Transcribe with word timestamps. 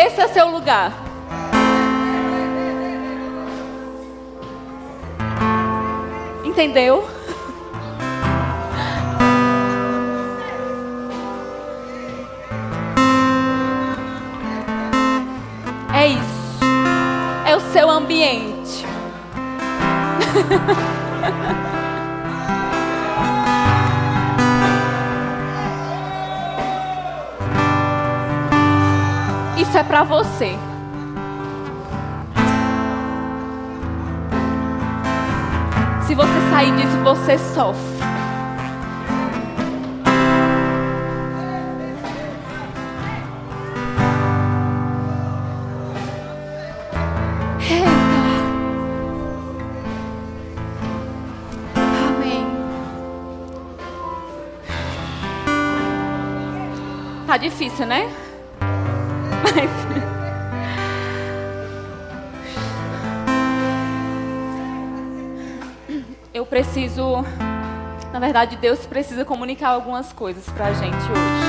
Esse 0.00 0.20
é 0.20 0.28
seu 0.28 0.48
lugar. 0.48 0.92
Entendeu? 6.44 7.04
É 15.92 16.06
isso. 16.06 16.20
É 17.44 17.56
o 17.56 17.60
seu 17.72 17.90
ambiente. 17.90 18.86
é 29.78 29.84
para 29.84 30.02
você. 30.02 30.58
Se 36.04 36.14
você 36.16 36.50
sair 36.50 36.74
disso, 36.74 36.96
você 37.04 37.38
sofre. 37.38 37.98
Amém. 52.08 52.46
Tá 57.28 57.36
difícil, 57.36 57.86
né? 57.86 58.27
Mas. 59.58 59.70
Eu 66.32 66.46
preciso. 66.46 67.24
Na 68.12 68.20
verdade, 68.20 68.56
Deus 68.56 68.86
precisa 68.86 69.24
comunicar 69.24 69.70
algumas 69.70 70.12
coisas 70.12 70.48
pra 70.50 70.72
gente 70.72 70.94
hoje. 70.94 71.48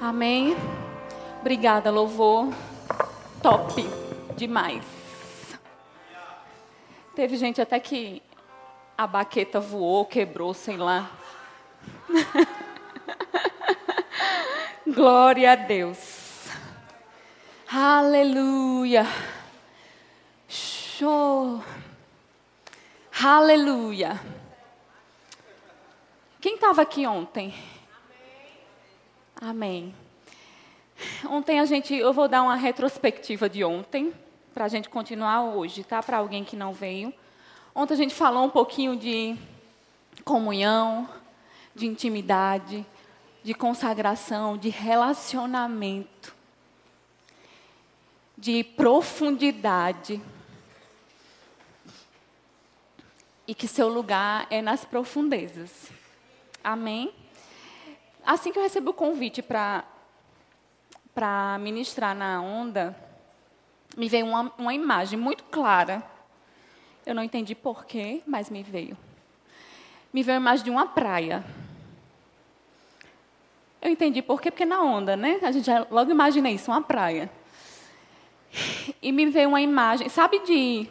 Amém. 0.00 0.56
Obrigada, 1.40 1.90
louvor. 1.90 2.48
Top 3.42 3.86
demais. 4.36 4.84
Teve 7.14 7.36
gente 7.36 7.60
até 7.60 7.78
que 7.78 8.22
a 8.98 9.06
baqueta 9.06 9.60
voou, 9.60 10.04
quebrou, 10.04 10.52
sei 10.52 10.76
lá. 10.76 11.08
Glória 14.84 15.52
a 15.52 15.54
Deus. 15.54 16.48
Aleluia. 17.72 19.06
Show. 20.48 21.62
Aleluia. 23.22 24.20
Quem 26.40 26.56
estava 26.56 26.82
aqui 26.82 27.06
ontem? 27.06 27.54
Amém. 29.40 29.94
Ontem 31.30 31.60
a 31.60 31.64
gente, 31.64 31.94
eu 31.94 32.12
vou 32.12 32.26
dar 32.26 32.42
uma 32.42 32.56
retrospectiva 32.56 33.48
de 33.48 33.62
ontem, 33.62 34.12
para 34.52 34.64
a 34.64 34.68
gente 34.68 34.88
continuar 34.88 35.44
hoje, 35.44 35.84
tá? 35.84 36.02
Para 36.02 36.16
alguém 36.16 36.42
que 36.42 36.56
não 36.56 36.72
veio. 36.72 37.14
Ontem 37.80 37.94
a 37.94 37.96
gente 37.96 38.12
falou 38.12 38.44
um 38.44 38.50
pouquinho 38.50 38.96
de 38.96 39.38
comunhão, 40.24 41.08
de 41.76 41.86
intimidade, 41.86 42.84
de 43.44 43.54
consagração, 43.54 44.58
de 44.58 44.68
relacionamento, 44.68 46.34
de 48.36 48.64
profundidade. 48.64 50.20
E 53.46 53.54
que 53.54 53.68
seu 53.68 53.88
lugar 53.88 54.48
é 54.50 54.60
nas 54.60 54.84
profundezas. 54.84 55.92
Amém? 56.64 57.14
Assim 58.26 58.50
que 58.50 58.58
eu 58.58 58.62
recebi 58.64 58.88
o 58.88 58.92
convite 58.92 59.40
para 59.40 59.84
ministrar 61.60 62.12
na 62.12 62.42
onda, 62.42 62.98
me 63.96 64.08
veio 64.08 64.26
uma, 64.26 64.52
uma 64.58 64.74
imagem 64.74 65.16
muito 65.16 65.44
clara. 65.44 66.17
Eu 67.08 67.14
não 67.14 67.22
entendi 67.22 67.54
porquê, 67.54 68.22
mas 68.26 68.50
me 68.50 68.62
veio. 68.62 68.94
Me 70.12 70.22
veio 70.22 70.36
a 70.36 70.40
imagem 70.42 70.62
de 70.66 70.70
uma 70.70 70.84
praia. 70.84 71.42
Eu 73.80 73.90
entendi 73.90 74.20
porquê, 74.20 74.50
porque 74.50 74.66
na 74.66 74.82
onda, 74.82 75.16
né? 75.16 75.38
A 75.42 75.50
gente 75.50 75.64
já 75.64 75.86
logo 75.90 76.10
imagina 76.10 76.50
isso, 76.50 76.70
uma 76.70 76.82
praia. 76.82 77.30
E 79.00 79.10
me 79.10 79.24
veio 79.24 79.48
uma 79.48 79.60
imagem, 79.62 80.10
sabe 80.10 80.40
de. 80.40 80.86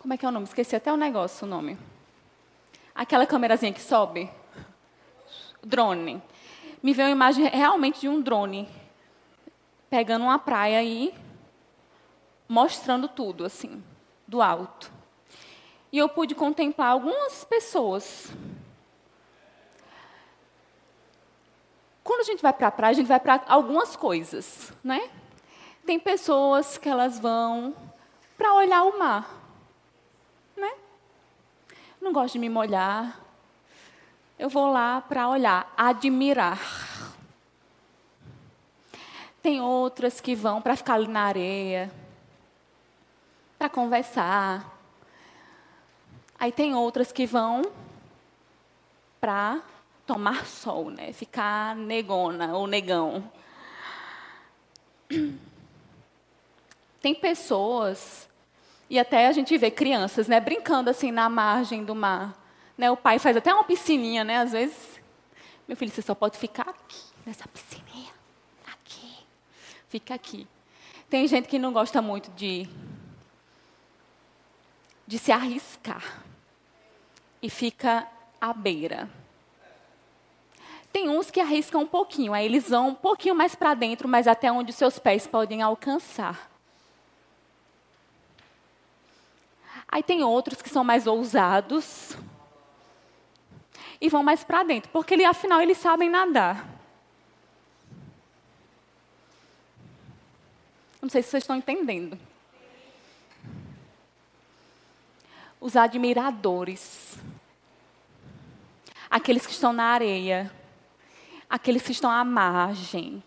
Como 0.00 0.12
é 0.12 0.18
que 0.18 0.26
é 0.26 0.28
o 0.28 0.32
nome? 0.32 0.44
Esqueci 0.44 0.76
até 0.76 0.92
o 0.92 0.98
negócio, 0.98 1.46
o 1.46 1.48
nome. 1.48 1.78
Aquela 2.94 3.24
câmerazinha 3.24 3.72
que 3.72 3.80
sobe. 3.80 4.28
Drone. 5.64 6.22
Me 6.82 6.92
veio 6.92 7.08
uma 7.08 7.12
imagem 7.12 7.48
realmente 7.48 8.00
de 8.00 8.08
um 8.10 8.20
drone 8.20 8.68
pegando 9.88 10.26
uma 10.26 10.38
praia 10.38 10.84
e 10.84 11.14
mostrando 12.46 13.08
tudo, 13.08 13.46
assim, 13.46 13.82
do 14.28 14.42
alto. 14.42 14.94
E 15.96 15.98
eu 15.98 16.10
pude 16.10 16.34
contemplar 16.34 16.90
algumas 16.90 17.42
pessoas. 17.42 18.30
Quando 22.04 22.20
a 22.20 22.24
gente 22.24 22.42
vai 22.42 22.52
para 22.52 22.68
a 22.68 22.70
praia, 22.70 22.90
a 22.90 22.94
gente 22.94 23.06
vai 23.06 23.18
para 23.18 23.42
algumas 23.48 23.96
coisas, 23.96 24.74
né? 24.84 25.08
Tem 25.86 25.98
pessoas 25.98 26.76
que 26.76 26.86
elas 26.86 27.18
vão 27.18 27.74
para 28.36 28.52
olhar 28.52 28.82
o 28.82 28.98
mar, 28.98 29.26
né? 30.54 30.70
Não 31.98 32.12
gosto 32.12 32.34
de 32.34 32.40
me 32.40 32.50
molhar. 32.50 33.18
Eu 34.38 34.50
vou 34.50 34.70
lá 34.70 35.00
para 35.00 35.30
olhar, 35.30 35.72
admirar. 35.78 36.60
Tem 39.40 39.62
outras 39.62 40.20
que 40.20 40.34
vão 40.34 40.60
para 40.60 40.76
ficar 40.76 40.96
ali 40.96 41.08
na 41.08 41.22
areia, 41.22 41.90
para 43.58 43.70
conversar. 43.70 44.75
Aí 46.38 46.52
tem 46.52 46.74
outras 46.74 47.10
que 47.10 47.26
vão 47.26 47.62
para 49.20 49.62
tomar 50.06 50.46
sol, 50.46 50.90
né? 50.90 51.12
Ficar 51.12 51.74
negona 51.74 52.56
ou 52.56 52.66
negão. 52.66 53.30
Tem 57.00 57.14
pessoas 57.14 58.28
e 58.88 58.98
até 58.98 59.26
a 59.26 59.32
gente 59.32 59.56
vê 59.56 59.70
crianças, 59.70 60.28
né, 60.28 60.38
brincando 60.40 60.90
assim 60.90 61.10
na 61.10 61.28
margem 61.28 61.84
do 61.84 61.94
mar. 61.94 62.36
Né, 62.76 62.90
o 62.90 62.96
pai 62.96 63.18
faz 63.18 63.36
até 63.36 63.52
uma 63.52 63.64
piscininha, 63.64 64.22
né? 64.22 64.38
Às 64.38 64.52
vezes, 64.52 65.00
meu 65.66 65.76
filho, 65.76 65.90
você 65.90 66.02
só 66.02 66.14
pode 66.14 66.36
ficar 66.36 66.68
aqui 66.68 67.02
nessa 67.24 67.48
piscininha, 67.48 68.12
aqui, 68.66 69.24
fica 69.88 70.14
aqui. 70.14 70.46
Tem 71.08 71.26
gente 71.26 71.48
que 71.48 71.58
não 71.58 71.72
gosta 71.72 72.02
muito 72.02 72.30
de 72.32 72.68
de 75.06 75.18
se 75.18 75.30
arriscar 75.30 76.25
e 77.46 77.50
fica 77.50 78.04
à 78.40 78.52
beira. 78.52 79.08
Tem 80.92 81.08
uns 81.08 81.30
que 81.30 81.38
arriscam 81.38 81.82
um 81.82 81.86
pouquinho, 81.86 82.34
aí 82.34 82.44
eles 82.44 82.70
vão 82.70 82.88
um 82.88 82.94
pouquinho 82.94 83.36
mais 83.36 83.54
para 83.54 83.72
dentro, 83.72 84.08
mas 84.08 84.26
até 84.26 84.50
onde 84.50 84.72
seus 84.72 84.98
pés 84.98 85.28
podem 85.28 85.62
alcançar. 85.62 86.50
Aí 89.86 90.02
tem 90.02 90.24
outros 90.24 90.60
que 90.60 90.68
são 90.68 90.82
mais 90.82 91.06
ousados 91.06 92.16
e 94.00 94.08
vão 94.08 94.24
mais 94.24 94.42
para 94.42 94.64
dentro, 94.64 94.90
porque 94.90 95.14
ele, 95.14 95.24
afinal 95.24 95.60
eles 95.60 95.78
sabem 95.78 96.10
nadar. 96.10 96.68
Não 101.00 101.08
sei 101.08 101.22
se 101.22 101.30
vocês 101.30 101.44
estão 101.44 101.54
entendendo. 101.54 102.18
Os 105.60 105.76
admiradores, 105.76 107.16
aqueles 109.10 109.46
que 109.46 109.52
estão 109.52 109.72
na 109.72 109.84
areia, 109.84 110.52
aqueles 111.48 111.82
que 111.82 111.92
estão 111.92 112.10
à 112.10 112.24
margem. 112.24 113.22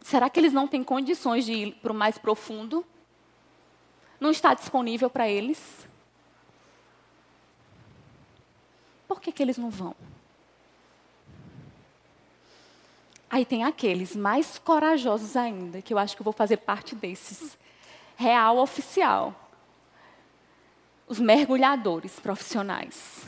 Será 0.00 0.28
que 0.28 0.40
eles 0.40 0.52
não 0.52 0.66
têm 0.66 0.82
condições 0.82 1.44
de 1.44 1.52
ir 1.52 1.72
para 1.76 1.92
o 1.92 1.94
mais 1.94 2.18
profundo? 2.18 2.84
Não 4.20 4.30
está 4.30 4.54
disponível 4.54 5.08
para 5.08 5.28
eles? 5.28 5.88
Por 9.08 9.20
que, 9.20 9.32
que 9.32 9.42
eles 9.42 9.58
não 9.58 9.70
vão? 9.70 9.94
Aí 13.28 13.46
tem 13.46 13.64
aqueles 13.64 14.14
mais 14.14 14.58
corajosos 14.58 15.36
ainda, 15.36 15.80
que 15.80 15.94
eu 15.94 15.98
acho 15.98 16.14
que 16.14 16.20
eu 16.20 16.24
vou 16.24 16.34
fazer 16.34 16.58
parte 16.58 16.94
desses. 16.94 17.56
Real 18.14 18.58
oficial. 18.58 19.41
Os 21.12 21.20
mergulhadores 21.20 22.18
profissionais. 22.18 23.26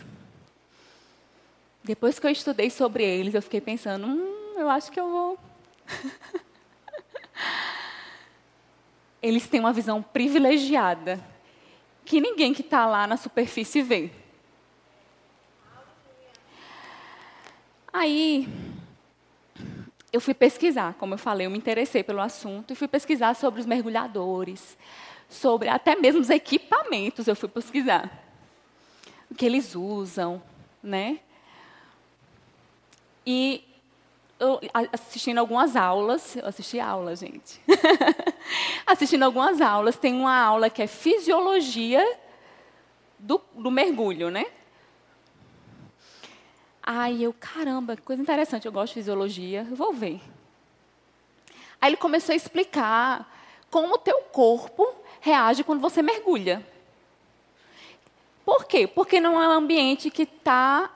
Depois 1.83 2.19
que 2.19 2.27
eu 2.27 2.31
estudei 2.31 2.71
sobre 2.71 3.05
eles, 3.05 3.35
eu 3.35 3.43
fiquei 3.43 3.61
pensando, 3.61 4.07
hum, 4.07 4.55
eu 4.57 4.71
acho 4.71 4.91
que 4.91 4.99
eu 4.99 5.11
vou. 5.11 5.39
eles 9.21 9.47
têm 9.47 9.61
uma 9.61 9.73
visão 9.73 10.03
privilegiada 10.03 11.23
que 12.07 12.23
ninguém 12.23 12.55
que 12.55 12.63
está 12.63 12.87
lá 12.87 13.07
na 13.07 13.19
superfície 13.19 13.83
vê. 13.83 14.11
Aí, 17.93 18.49
eu 20.11 20.23
fui 20.23 20.33
pesquisar, 20.33 20.95
como 20.95 21.13
eu 21.13 21.19
falei, 21.19 21.47
eu 21.47 21.51
me 21.51 21.59
interessei 21.59 22.03
pelo 22.03 22.23
assunto 22.23 22.73
e 22.73 22.77
fui 22.77 22.89
pesquisar 22.89 23.35
sobre 23.35 23.61
os 23.61 23.67
mergulhadores, 23.67 24.75
sobre 25.35 25.69
até 25.69 25.97
mesmo 25.97 26.21
os 26.21 26.31
equipamentos, 26.31 27.27
eu 27.27 27.37
fui 27.37 27.49
pesquisar. 27.49 28.11
O 29.31 29.35
que 29.35 29.45
eles 29.45 29.75
usam, 29.75 30.43
né? 30.83 31.19
E 33.27 33.65
eu, 34.39 34.61
assistindo 34.93 35.39
algumas 35.39 35.77
aulas, 35.77 36.37
eu 36.37 36.47
assisti 36.47 36.79
aula, 36.79 37.17
gente. 37.17 37.61
assistindo 38.87 39.23
algumas 39.23 39.61
aulas, 39.61 39.97
tem 39.97 40.15
uma 40.15 40.37
aula 40.37 40.71
que 40.71 40.83
é 40.83 40.87
fisiologia 40.87 42.05
do, 43.19 43.41
do 43.55 43.71
mergulho, 43.71 44.31
né? 44.31 44.47
Aí 46.83 47.23
eu, 47.23 47.33
caramba, 47.33 47.97
que 47.97 48.03
coisa 48.03 48.21
interessante, 48.21 48.67
eu 48.67 48.73
gosto 48.73 48.93
de 48.93 49.01
fisiologia, 49.01 49.67
vou 49.73 49.93
ver. 49.93 50.21
Aí 51.81 51.91
ele 51.91 51.97
começou 51.97 52.35
a 52.35 52.37
explicar 52.37 53.31
como 53.71 53.95
o 53.95 53.99
teu 53.99 54.21
corpo 54.25 54.95
reage 55.25 55.65
quando 55.65 55.81
você 55.81 56.03
mergulha. 56.03 56.65
Por 58.44 58.67
quê? 58.67 58.87
Porque 58.87 59.21
não 59.21 59.43
é 59.43 59.49
um 59.49 59.53
ambiente 59.53 60.11
que 60.11 60.25
está 60.25 60.91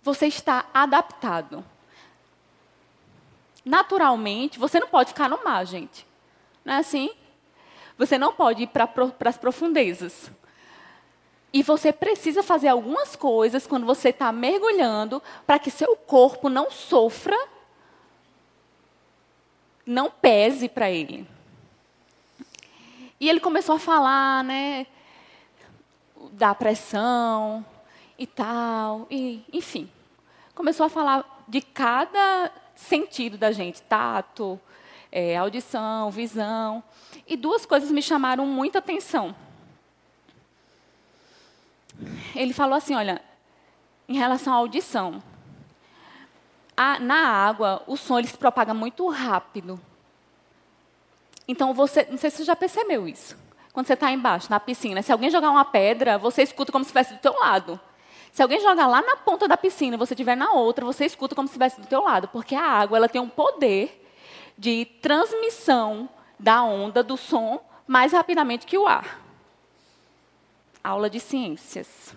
você 0.00 0.26
está 0.26 0.66
adaptado. 0.72 1.62
Naturalmente, 3.64 4.58
você 4.58 4.78
não 4.80 4.86
pode 4.86 5.10
ficar 5.10 5.28
no 5.28 5.42
mar, 5.44 5.66
gente. 5.66 6.06
Não 6.64 6.74
é 6.74 6.78
assim? 6.78 7.10
Você 7.98 8.16
não 8.16 8.32
pode 8.32 8.62
ir 8.62 8.68
para 8.68 8.88
as 9.26 9.36
profundezas. 9.36 10.30
E 11.52 11.62
você 11.62 11.92
precisa 11.92 12.42
fazer 12.44 12.68
algumas 12.68 13.16
coisas 13.16 13.66
quando 13.66 13.84
você 13.84 14.10
está 14.10 14.32
mergulhando 14.32 15.20
para 15.44 15.58
que 15.58 15.70
seu 15.70 15.96
corpo 15.96 16.48
não 16.48 16.70
sofra, 16.70 17.36
não 19.84 20.08
pese 20.10 20.68
para 20.68 20.90
ele. 20.90 21.28
E 23.20 23.28
ele 23.28 23.38
começou 23.38 23.76
a 23.76 23.78
falar, 23.78 24.42
né, 24.42 24.86
da 26.32 26.54
pressão, 26.54 27.64
e 28.20 28.26
tal, 28.26 29.06
e, 29.10 29.42
enfim. 29.50 29.90
Começou 30.54 30.84
a 30.84 30.90
falar 30.90 31.42
de 31.48 31.62
cada 31.62 32.52
sentido 32.74 33.38
da 33.38 33.50
gente, 33.50 33.80
tato, 33.80 34.60
é, 35.10 35.38
audição, 35.38 36.10
visão. 36.10 36.84
E 37.26 37.34
duas 37.34 37.64
coisas 37.64 37.90
me 37.90 38.02
chamaram 38.02 38.44
muita 38.44 38.78
atenção. 38.78 39.34
Ele 42.34 42.52
falou 42.52 42.76
assim, 42.76 42.94
olha, 42.94 43.22
em 44.06 44.18
relação 44.18 44.52
à 44.52 44.56
audição, 44.56 45.22
a, 46.76 46.98
na 46.98 47.26
água 47.26 47.82
o 47.86 47.96
som 47.96 48.18
ele 48.18 48.28
se 48.28 48.36
propaga 48.36 48.74
muito 48.74 49.08
rápido. 49.08 49.80
Então 51.50 51.74
você, 51.74 52.06
não 52.08 52.16
sei 52.16 52.30
se 52.30 52.36
você 52.36 52.44
já 52.44 52.54
percebeu 52.54 53.08
isso. 53.08 53.36
Quando 53.72 53.88
você 53.88 53.94
está 53.94 54.12
embaixo, 54.12 54.48
na 54.48 54.60
piscina, 54.60 55.02
se 55.02 55.10
alguém 55.10 55.30
jogar 55.30 55.50
uma 55.50 55.64
pedra, 55.64 56.16
você 56.16 56.42
escuta 56.42 56.70
como 56.70 56.84
se 56.84 56.90
estivesse 56.90 57.14
do 57.14 57.18
teu 57.18 57.36
lado. 57.36 57.78
Se 58.30 58.40
alguém 58.40 58.60
jogar 58.60 58.86
lá 58.86 59.02
na 59.02 59.16
ponta 59.16 59.48
da 59.48 59.56
piscina 59.56 59.96
e 59.96 59.98
você 59.98 60.14
estiver 60.14 60.36
na 60.36 60.52
outra, 60.52 60.84
você 60.84 61.04
escuta 61.04 61.34
como 61.34 61.48
se 61.48 61.52
estivesse 61.52 61.80
do 61.80 61.88
teu 61.88 62.04
lado, 62.04 62.28
porque 62.28 62.54
a 62.54 62.62
água 62.62 62.96
ela 62.96 63.08
tem 63.08 63.20
um 63.20 63.28
poder 63.28 64.08
de 64.56 64.84
transmissão 65.02 66.08
da 66.38 66.62
onda 66.62 67.02
do 67.02 67.16
som 67.16 67.60
mais 67.84 68.12
rapidamente 68.12 68.64
que 68.64 68.78
o 68.78 68.86
ar. 68.86 69.20
Aula 70.84 71.10
de 71.10 71.18
ciências. 71.18 72.14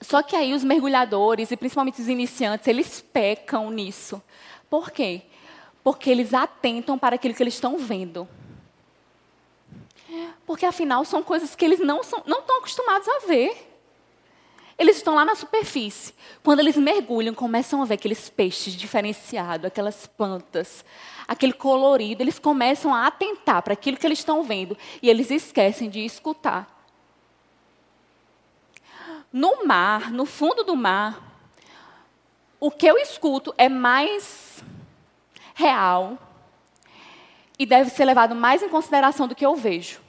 Só 0.00 0.22
que 0.22 0.34
aí 0.34 0.52
os 0.52 0.64
mergulhadores, 0.64 1.52
e 1.52 1.56
principalmente 1.56 2.00
os 2.00 2.08
iniciantes, 2.08 2.66
eles 2.66 3.00
pecam 3.00 3.70
nisso. 3.70 4.20
Por 4.68 4.90
quê? 4.90 5.22
Porque 5.82 6.10
eles 6.10 6.34
atentam 6.34 6.98
para 6.98 7.14
aquilo 7.14 7.34
que 7.34 7.42
eles 7.42 7.54
estão 7.54 7.78
vendo. 7.78 8.28
Porque 10.46 10.64
afinal 10.64 11.04
são 11.04 11.22
coisas 11.22 11.54
que 11.54 11.64
eles 11.64 11.80
não, 11.80 12.02
são, 12.02 12.22
não 12.26 12.40
estão 12.40 12.58
acostumados 12.58 13.08
a 13.08 13.26
ver. 13.26 13.66
Eles 14.78 14.96
estão 14.96 15.14
lá 15.14 15.24
na 15.24 15.34
superfície. 15.34 16.14
Quando 16.42 16.60
eles 16.60 16.76
mergulham, 16.76 17.34
começam 17.34 17.82
a 17.82 17.84
ver 17.84 17.94
aqueles 17.94 18.30
peixes 18.30 18.74
diferenciados, 18.74 19.66
aquelas 19.66 20.06
plantas, 20.06 20.84
aquele 21.26 21.52
colorido. 21.52 22.22
Eles 22.22 22.38
começam 22.38 22.94
a 22.94 23.06
atentar 23.06 23.60
para 23.62 23.72
aquilo 23.72 23.96
que 23.96 24.06
eles 24.06 24.20
estão 24.20 24.44
vendo 24.44 24.78
e 25.02 25.10
eles 25.10 25.30
esquecem 25.30 25.90
de 25.90 26.04
escutar. 26.04 26.76
No 29.32 29.66
mar, 29.66 30.10
no 30.10 30.24
fundo 30.24 30.62
do 30.62 30.76
mar, 30.76 31.22
o 32.60 32.70
que 32.70 32.86
eu 32.86 32.96
escuto 32.96 33.52
é 33.58 33.68
mais 33.68 34.62
real 35.58 36.16
e 37.58 37.66
deve 37.66 37.90
ser 37.90 38.04
levado 38.04 38.34
mais 38.34 38.62
em 38.62 38.68
consideração 38.68 39.26
do 39.26 39.34
que 39.34 39.44
eu 39.44 39.56
vejo 39.56 40.00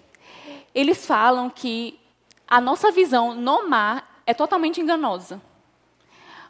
eles 0.74 1.06
falam 1.06 1.50
que 1.50 2.00
a 2.48 2.62
nossa 2.62 2.92
visão 2.92 3.34
no 3.34 3.68
mar 3.68 4.22
é 4.26 4.34
totalmente 4.34 4.80
enganosa. 4.82 5.42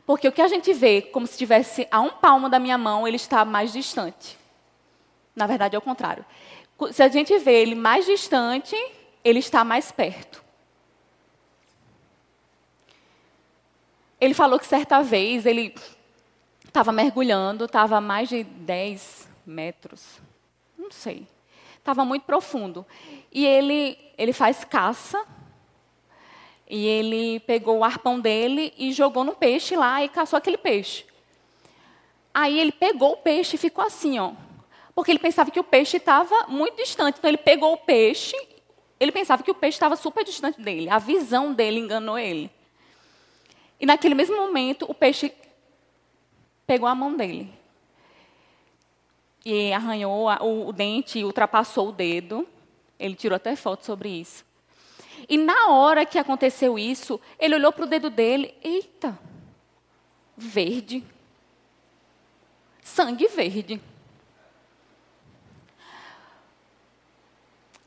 Porque 0.06 0.28
o 0.28 0.32
que 0.32 0.42
a 0.42 0.48
gente 0.48 0.74
vê 0.74 1.02
como 1.02 1.28
se 1.28 1.34
estivesse 1.34 1.88
a 1.92 2.00
um 2.00 2.10
palmo 2.10 2.50
da 2.50 2.60
minha 2.60 2.78
mão, 2.78 3.08
ele 3.08 3.16
está 3.16 3.46
mais 3.46 3.72
distante. 3.72 4.38
Na 5.36 5.46
verdade, 5.46 5.76
é 5.76 5.80
o 5.80 5.82
contrário. 5.82 6.26
Se 6.92 7.04
a 7.04 7.08
gente 7.08 7.38
vê 7.38 7.62
ele 7.62 7.76
mais 7.76 8.06
distante, 8.06 8.76
ele 9.24 9.40
está 9.40 9.64
mais 9.64 9.92
perto. 9.92 10.44
Ele 14.20 14.34
falou 14.34 14.60
que 14.60 14.66
certa 14.66 15.02
vez 15.02 15.46
ele 15.46 15.74
estava 16.70 16.92
mergulhando, 16.92 17.66
estava 17.66 17.98
a 17.98 18.02
mais 18.02 18.30
de 18.30 18.44
10 18.44 19.28
metros. 19.46 20.20
Não 20.78 20.92
sei. 20.92 21.28
Estava 21.78 22.06
muito 22.06 22.24
profundo. 22.24 22.86
E 23.32 23.46
ele, 23.46 23.98
ele 24.18 24.32
faz 24.32 24.64
caça. 24.64 25.26
E 26.70 26.86
ele 26.86 27.40
pegou 27.42 27.80
o 27.80 27.84
arpão 27.84 28.20
dele 28.20 28.74
e 28.78 28.94
jogou 28.94 29.24
no 29.24 29.34
peixe 29.36 29.76
lá 29.76 30.04
e 30.04 30.10
caçou 30.10 30.38
aquele 30.38 30.58
peixe. 30.58 31.06
Aí 32.34 32.60
ele 32.60 32.72
pegou 32.72 33.14
o 33.14 33.18
peixe 33.18 33.56
e 33.56 33.60
ficou 33.60 33.84
assim, 33.84 34.20
ó. 34.20 34.34
Porque 34.94 35.12
ele 35.12 35.20
pensava 35.20 35.50
que 35.50 35.60
o 35.60 35.64
peixe 35.64 35.98
estava 35.98 36.46
muito 36.48 36.76
distante. 36.76 37.18
Então 37.18 37.30
ele 37.30 37.38
pegou 37.38 37.74
o 37.74 37.78
peixe, 37.78 38.36
ele 39.00 39.12
pensava 39.12 39.42
que 39.42 39.50
o 39.50 39.56
peixe 39.56 39.76
estava 39.76 39.96
super 39.96 40.24
distante 40.24 40.62
dele. 40.62 40.90
A 40.90 41.00
visão 41.00 41.54
dele 41.54 41.80
enganou 41.80 42.20
ele. 42.20 42.52
E 43.80 43.86
naquele 43.86 44.14
mesmo 44.14 44.38
momento, 44.38 44.86
o 44.88 44.94
peixe 44.94 45.34
pegou 46.70 46.88
a 46.88 46.94
mão 46.94 47.18
dele. 47.18 47.52
E 49.44 49.74
arranhou 49.74 50.28
o, 50.28 50.68
o 50.68 50.72
dente, 50.72 51.24
ultrapassou 51.24 51.90
o 51.90 51.92
dedo. 51.92 52.48
Ele 53.00 53.16
tirou 53.16 53.36
até 53.38 53.56
foto 53.56 53.84
sobre 53.84 54.10
isso. 54.10 54.46
E 55.28 55.36
na 55.36 55.70
hora 55.72 56.06
que 56.06 56.20
aconteceu 56.20 56.78
isso, 56.78 57.20
ele 57.40 57.56
olhou 57.56 57.74
para 57.74 57.86
o 57.86 57.88
dedo 57.88 58.12
dele, 58.12 58.54
eita, 58.64 59.18
verde. 60.38 61.04
Sangue 62.84 63.28
verde. 63.28 63.82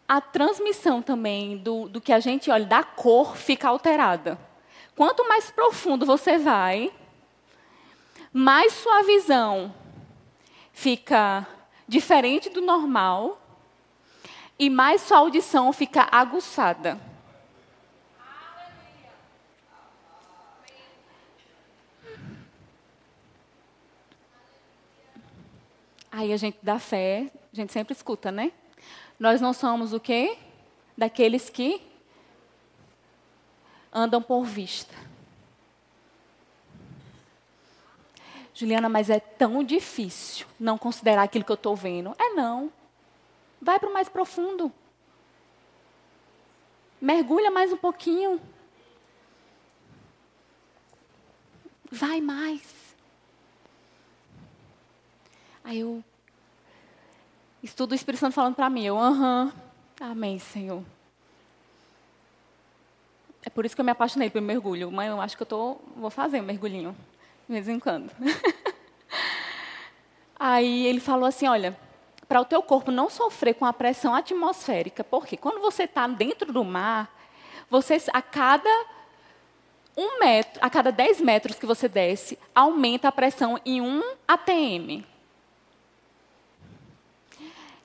A 0.08 0.20
transmissão 0.20 1.00
também 1.00 1.56
do, 1.56 1.88
do 1.88 2.00
que 2.00 2.12
a 2.12 2.18
gente 2.18 2.50
olha, 2.50 2.66
da 2.66 2.82
cor, 2.82 3.36
fica 3.36 3.68
alterada. 3.68 4.36
Quanto 4.96 5.28
mais 5.28 5.52
profundo 5.52 6.04
você 6.04 6.36
vai, 6.36 6.92
mais 8.32 8.72
sua 8.72 9.02
visão 9.02 9.74
fica 10.72 11.46
diferente 11.86 12.48
do 12.48 12.62
normal 12.62 13.38
e 14.58 14.70
mais 14.70 15.02
sua 15.02 15.18
audição 15.18 15.72
fica 15.72 16.08
aguçada. 16.10 16.98
Aí 26.10 26.32
a 26.32 26.36
gente 26.36 26.58
dá 26.62 26.78
fé, 26.78 27.30
a 27.52 27.56
gente 27.56 27.72
sempre 27.72 27.92
escuta, 27.94 28.30
né? 28.30 28.52
Nós 29.18 29.40
não 29.40 29.52
somos 29.52 29.92
o 29.92 30.00
quê? 30.00 30.38
Daqueles 30.96 31.48
que 31.48 31.80
andam 33.92 34.22
por 34.22 34.44
vista. 34.44 34.94
Juliana, 38.54 38.88
mas 38.88 39.09
é 39.09 39.18
tão 39.18 39.64
difícil 39.64 40.47
não 40.61 40.76
considerar 40.76 41.23
aquilo 41.23 41.44
que 41.44 41.52
eu 41.52 41.54
estou 41.54 41.75
vendo. 41.75 42.14
É 42.18 42.30
não. 42.30 42.71
Vai 43.61 43.78
para 43.78 43.88
o 43.88 43.92
mais 43.92 44.09
profundo. 44.09 44.73
Mergulha 47.00 47.50
mais 47.50 47.73
um 47.73 47.76
pouquinho. 47.76 48.40
Vai 51.90 52.21
mais. 52.21 52.62
Aí 55.64 55.80
eu 55.80 56.02
estudo 57.62 57.92
o 57.92 57.94
Espírito 57.94 58.21
Santo 58.21 58.35
falando 58.35 58.54
para 58.54 58.68
mim. 58.68 58.85
Eu, 58.85 58.99
aham, 58.99 59.52
amém, 60.00 60.38
Senhor. 60.38 60.82
É 63.44 63.50
por 63.50 63.64
isso 63.64 63.75
que 63.75 63.80
eu 63.80 63.85
me 63.85 63.90
apaixonei 63.90 64.30
pelo 64.30 64.47
mergulho. 64.47 64.90
Mas 64.90 65.11
eu 65.11 65.21
acho 65.21 65.37
que 65.37 65.42
eu 65.42 65.47
tô, 65.47 65.76
vou 65.97 66.11
fazer 66.11 66.40
um 66.40 66.44
mergulhinho, 66.44 66.97
de 67.49 67.54
vez 67.54 67.68
em 67.68 67.78
quando. 67.78 68.11
Aí 70.38 70.87
ele 70.87 71.00
falou 71.00 71.26
assim, 71.26 71.46
olha, 71.46 71.76
para 72.26 72.40
o 72.40 72.44
teu 72.44 72.62
corpo 72.62 72.90
não 72.90 73.08
sofrer 73.08 73.54
com 73.54 73.64
a 73.64 73.72
pressão 73.72 74.14
atmosférica, 74.14 75.04
porque 75.04 75.37
quando 75.37 75.61
você 75.61 75.84
está 75.84 76.06
dentro 76.06 76.52
do 76.52 76.64
mar, 76.64 77.14
você 77.70 78.02
a 78.12 78.22
cada 78.22 78.70
um 79.96 80.18
metro, 80.18 80.58
a 80.64 80.70
cada 80.70 80.90
10 80.90 81.20
metros 81.20 81.58
que 81.58 81.66
você 81.66 81.88
desce, 81.88 82.38
aumenta 82.54 83.08
a 83.08 83.12
pressão 83.12 83.61
em 83.64 83.80
um 83.80 84.02
ATM. 84.26 85.04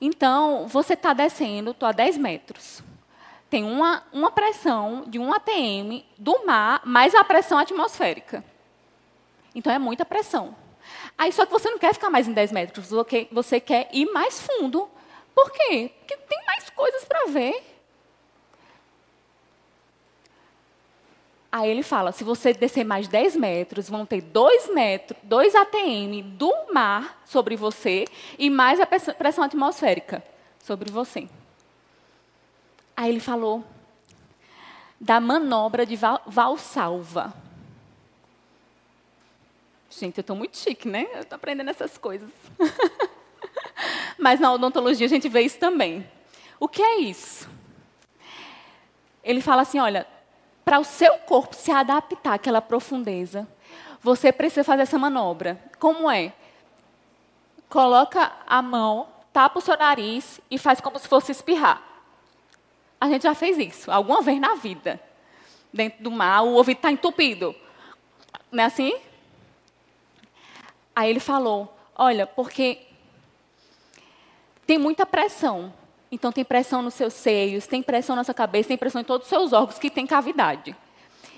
Então, 0.00 0.66
você 0.66 0.94
está 0.94 1.12
descendo, 1.12 1.72
estou 1.72 1.88
a 1.88 1.92
10 1.92 2.16
metros 2.16 2.82
tem 3.50 3.64
uma, 3.64 4.02
uma 4.12 4.30
pressão 4.30 5.04
de 5.06 5.18
um 5.18 5.32
ATM 5.32 6.04
do 6.18 6.44
mar 6.44 6.82
mais 6.84 7.14
a 7.14 7.24
pressão 7.24 7.58
atmosférica. 7.58 8.44
Então 9.58 9.72
é 9.72 9.78
muita 9.78 10.04
pressão. 10.04 10.54
Aí 11.18 11.32
só 11.32 11.44
que 11.44 11.50
você 11.50 11.68
não 11.68 11.80
quer 11.80 11.92
ficar 11.92 12.08
mais 12.10 12.28
em 12.28 12.32
10 12.32 12.52
metros, 12.52 12.94
você 13.32 13.58
quer 13.58 13.88
ir 13.92 14.06
mais 14.12 14.40
fundo. 14.40 14.88
Por 15.34 15.50
quê? 15.50 15.90
Porque 15.98 16.16
tem 16.16 16.38
mais 16.46 16.70
coisas 16.70 17.04
para 17.04 17.26
ver. 17.26 17.74
Aí 21.50 21.68
ele 21.68 21.82
fala, 21.82 22.12
se 22.12 22.22
você 22.22 22.52
descer 22.52 22.84
mais 22.84 23.08
10 23.08 23.34
metros, 23.34 23.90
vão 23.90 24.06
ter 24.06 24.20
2 24.20 24.72
metros, 24.72 25.18
2 25.24 25.54
ATM 25.56 26.22
do 26.36 26.54
mar 26.72 27.20
sobre 27.24 27.56
você 27.56 28.04
e 28.38 28.48
mais 28.48 28.78
a 28.78 28.86
pressão 28.86 29.42
atmosférica 29.42 30.22
sobre 30.62 30.92
você. 30.92 31.28
Aí 32.96 33.10
ele 33.10 33.20
falou 33.20 33.64
da 35.00 35.18
manobra 35.18 35.84
de 35.84 35.98
Valsalva. 36.26 37.47
Gente, 39.98 40.18
eu 40.18 40.20
estou 40.20 40.36
muito 40.36 40.56
chique, 40.56 40.86
né? 40.86 41.08
Eu 41.12 41.22
estou 41.22 41.34
aprendendo 41.34 41.70
essas 41.70 41.98
coisas. 41.98 42.30
Mas 44.16 44.38
na 44.38 44.52
odontologia 44.52 45.04
a 45.04 45.08
gente 45.08 45.28
vê 45.28 45.40
isso 45.40 45.58
também. 45.58 46.08
O 46.60 46.68
que 46.68 46.80
é 46.80 47.00
isso? 47.00 47.48
Ele 49.24 49.40
fala 49.40 49.62
assim: 49.62 49.80
olha, 49.80 50.06
para 50.64 50.78
o 50.78 50.84
seu 50.84 51.18
corpo 51.18 51.56
se 51.56 51.72
adaptar 51.72 52.34
àquela 52.34 52.62
profundeza, 52.62 53.48
você 54.00 54.30
precisa 54.30 54.62
fazer 54.62 54.82
essa 54.82 54.98
manobra. 54.98 55.60
Como 55.80 56.08
é? 56.08 56.32
Coloca 57.68 58.30
a 58.46 58.62
mão, 58.62 59.08
tapa 59.32 59.58
o 59.58 59.62
seu 59.62 59.76
nariz 59.76 60.40
e 60.48 60.58
faz 60.58 60.80
como 60.80 60.96
se 61.00 61.08
fosse 61.08 61.32
espirrar. 61.32 61.82
A 63.00 63.08
gente 63.08 63.22
já 63.22 63.34
fez 63.34 63.58
isso, 63.58 63.90
alguma 63.90 64.22
vez 64.22 64.40
na 64.40 64.54
vida. 64.54 65.00
Dentro 65.72 66.04
do 66.04 66.10
mar, 66.10 66.42
o 66.42 66.52
ouvido 66.52 66.76
está 66.76 66.92
entupido. 66.92 67.52
Não 68.52 68.62
é 68.62 68.66
assim? 68.66 69.07
Aí 70.98 71.10
ele 71.10 71.20
falou: 71.20 71.72
Olha, 71.94 72.26
porque 72.26 72.80
tem 74.66 74.78
muita 74.78 75.06
pressão. 75.06 75.72
Então, 76.10 76.32
tem 76.32 76.44
pressão 76.44 76.82
nos 76.82 76.94
seus 76.94 77.12
seios, 77.12 77.68
tem 77.68 77.84
pressão 77.84 78.16
na 78.16 78.24
sua 78.24 78.34
cabeça, 78.34 78.70
tem 78.70 78.76
pressão 78.76 79.00
em 79.00 79.04
todos 79.04 79.26
os 79.26 79.28
seus 79.28 79.52
órgãos 79.52 79.78
que 79.78 79.90
tem 79.90 80.08
cavidade. 80.08 80.74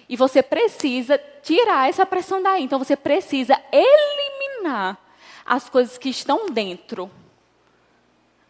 E 0.09 0.17
você 0.17 0.43
precisa 0.43 1.21
tirar 1.43 1.91
essa 1.91 2.07
pressão 2.07 2.43
daí. 2.43 2.65
Então, 2.65 2.79
você 2.79 2.97
precisa 2.97 3.61
eliminar 3.71 4.97
as 5.45 5.69
coisas 5.69 5.99
que 5.99 6.09
estão 6.09 6.49
dentro 6.49 7.11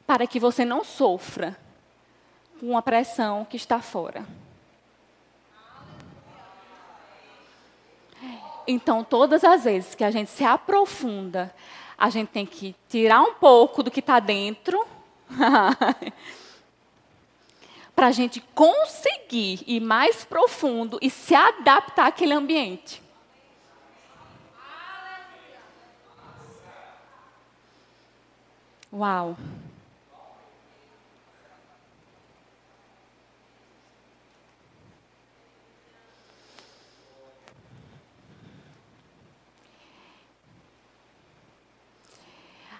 para 0.06 0.28
que 0.28 0.38
você 0.38 0.64
não 0.64 0.84
sofra 0.84 1.58
com 2.60 2.78
a 2.78 2.82
pressão 2.82 3.44
que 3.44 3.56
está 3.56 3.80
fora. 3.80 4.24
Então, 8.70 9.02
todas 9.02 9.42
as 9.42 9.64
vezes 9.64 9.96
que 9.96 10.04
a 10.04 10.10
gente 10.12 10.30
se 10.30 10.44
aprofunda, 10.44 11.52
a 11.98 12.08
gente 12.08 12.28
tem 12.28 12.46
que 12.46 12.74
tirar 12.88 13.20
um 13.20 13.34
pouco 13.34 13.82
do 13.82 13.90
que 13.90 13.98
está 13.98 14.20
dentro 14.20 14.86
para 17.94 18.06
a 18.06 18.12
gente 18.12 18.40
conseguir 18.54 19.64
ir 19.66 19.80
mais 19.80 20.24
profundo 20.24 20.98
e 21.02 21.10
se 21.10 21.34
adaptar 21.34 22.06
àquele 22.06 22.32
ambiente. 22.32 23.02
Uau! 28.92 29.36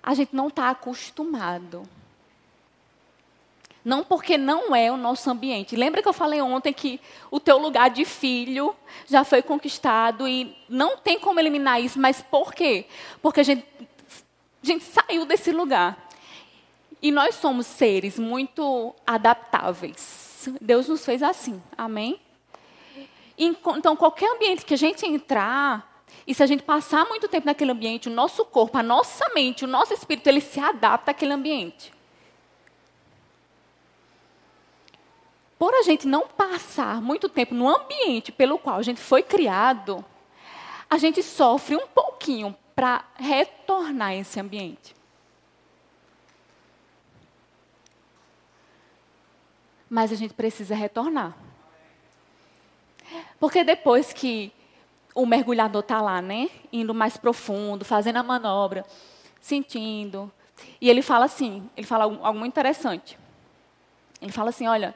A 0.03 0.15
gente 0.15 0.35
não 0.35 0.49
está 0.49 0.71
acostumado. 0.71 1.89
Não 3.85 4.05
porque 4.05 4.37
não 4.37 4.75
é 4.75 4.93
o 4.93 4.97
nosso 4.97 5.31
ambiente. 5.31 5.75
Lembra 5.75 6.03
que 6.03 6.09
eu 6.09 6.13
falei 6.13 6.41
ontem 6.41 6.73
que 6.73 7.01
o 7.31 7.41
teu 7.41 7.57
lugar 7.59 7.89
de 7.89 8.05
filho 8.05 8.75
já 9.07 9.25
foi 9.25 9.43
conquistado 9.43 10.29
e 10.29 10.57
não 10.69 10.99
tem 10.99 11.19
como 11.19 11.41
eliminar 11.41 11.81
isso, 11.81 11.99
mas 11.99 12.21
por 12.21 12.53
quê? 12.53 12.85
Porque 13.23 13.41
a 13.41 13.43
gente, 13.43 13.65
a 14.63 14.67
gente 14.67 14.85
saiu 14.85 15.25
desse 15.25 15.51
lugar. 15.51 16.09
E 17.03 17.11
nós 17.11 17.37
somos 17.37 17.67
seres 17.67 18.19
muito 18.19 18.95
adaptáveis. 19.07 20.49
Deus 20.61 20.87
nos 20.87 21.05
fez 21.05 21.23
assim. 21.23 21.63
Amém? 21.77 22.21
Então, 23.39 23.97
qualquer 23.97 24.31
ambiente 24.35 24.67
que 24.67 24.75
a 24.75 24.77
gente 24.77 25.07
entrar, 25.07 25.90
e 26.27 26.35
se 26.35 26.43
a 26.43 26.47
gente 26.47 26.63
passar 26.63 27.07
muito 27.07 27.29
tempo 27.29 27.47
naquele 27.47 27.73
ambiente, 27.73 28.09
o 28.09 28.13
nosso 28.13 28.45
corpo, 28.45 28.79
a 28.79 28.83
nossa 28.83 29.29
mente, 29.35 29.65
o 29.65 29.69
nosso 29.69 29.93
espírito, 29.93 30.29
ele 30.29 30.41
se 30.41 30.61
adapta 30.61 31.11
àquele 31.11 31.33
ambiente. 31.33 31.93
Por 35.59 35.75
a 35.75 35.83
gente 35.83 36.07
não 36.07 36.27
passar 36.27 37.03
muito 37.03 37.29
tempo 37.29 37.55
no 37.55 37.69
ambiente 37.69 38.33
pelo 38.33 38.59
qual 38.59 38.77
a 38.77 38.83
gente 38.83 39.01
foi 39.01 39.23
criado, 39.23 40.05
a 40.89 40.97
gente 40.99 41.23
sofre 41.23 41.77
um 41.77 41.87
pouquinho 41.87 42.57
para 42.75 43.05
retornar 43.17 44.09
a 44.09 44.17
esse 44.17 44.41
ambiente. 44.41 44.97
Mas 49.89 50.13
a 50.13 50.15
gente 50.15 50.33
precisa 50.33 50.75
retornar. 50.75 51.37
Porque 53.39 53.65
depois 53.65 54.13
que 54.13 54.53
o 55.15 55.27
mergulhador 55.27 55.81
está 55.81 56.01
lá, 56.01 56.23
né? 56.23 56.49
Indo 56.73 56.95
mais 56.95 57.17
profundo, 57.17 57.85
fazendo 57.85 58.17
a 58.17 58.23
manobra, 58.23 58.85
sentindo. 59.41 60.31
E 60.81 60.89
ele 60.89 61.03
fala 61.03 61.25
assim, 61.25 61.69
ele 61.77 61.87
fala 61.87 62.05
algo, 62.05 62.39
muito 62.39 62.53
interessante. 62.53 63.19
Ele 64.21 64.33
fala 64.33 64.51
assim, 64.51 64.67
olha, 64.67 64.95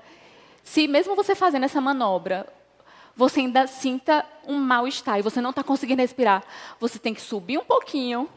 se 0.62 0.86
mesmo 0.86 1.16
você 1.16 1.34
fazendo 1.34 1.64
essa 1.64 1.80
manobra, 1.80 2.46
você 3.16 3.40
ainda 3.40 3.66
sinta 3.66 4.26
um 4.46 4.58
mal-estar 4.58 5.18
e 5.18 5.22
você 5.22 5.40
não 5.40 5.50
está 5.50 5.62
conseguindo 5.62 6.02
respirar, 6.02 6.42
você 6.78 6.98
tem 6.98 7.14
que 7.14 7.20
subir 7.20 7.58
um 7.58 7.64
pouquinho, 7.64 8.28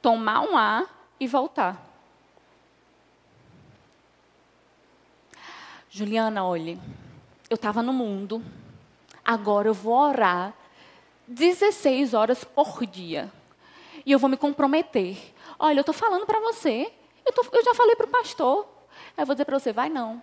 tomar 0.00 0.40
um 0.40 0.56
ar 0.56 0.86
e 1.18 1.26
voltar. 1.26 1.90
Juliana, 5.90 6.44
olhe, 6.44 6.80
eu 7.50 7.56
estava 7.56 7.82
no 7.82 7.92
mundo, 7.92 8.42
agora 9.22 9.68
eu 9.68 9.74
vou 9.74 9.94
orar 9.94 10.54
16 11.32 12.14
horas 12.14 12.44
por 12.44 12.86
dia. 12.86 13.32
E 14.04 14.12
eu 14.12 14.18
vou 14.18 14.28
me 14.28 14.36
comprometer. 14.36 15.16
Olha, 15.58 15.78
eu 15.78 15.82
estou 15.82 15.94
falando 15.94 16.26
para 16.26 16.40
você. 16.40 16.92
Eu, 17.24 17.32
tô, 17.32 17.44
eu 17.52 17.64
já 17.64 17.74
falei 17.74 17.96
para 17.96 18.06
o 18.06 18.10
pastor. 18.10 18.68
Eu 19.16 19.26
vou 19.26 19.34
dizer 19.34 19.44
para 19.44 19.58
você, 19.58 19.72
vai 19.72 19.88
não. 19.88 20.22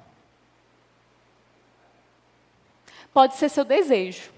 Pode 3.14 3.36
ser 3.36 3.50
seu 3.50 3.66
desejo. 3.66 4.32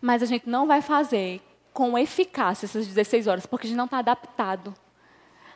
Mas 0.00 0.22
a 0.22 0.26
gente 0.26 0.48
não 0.48 0.66
vai 0.66 0.80
fazer 0.80 1.42
com 1.72 1.98
eficácia 1.98 2.66
essas 2.66 2.86
16 2.86 3.26
horas, 3.26 3.46
porque 3.46 3.66
a 3.66 3.68
gente 3.68 3.76
não 3.76 3.84
está 3.84 3.98
adaptado. 3.98 4.74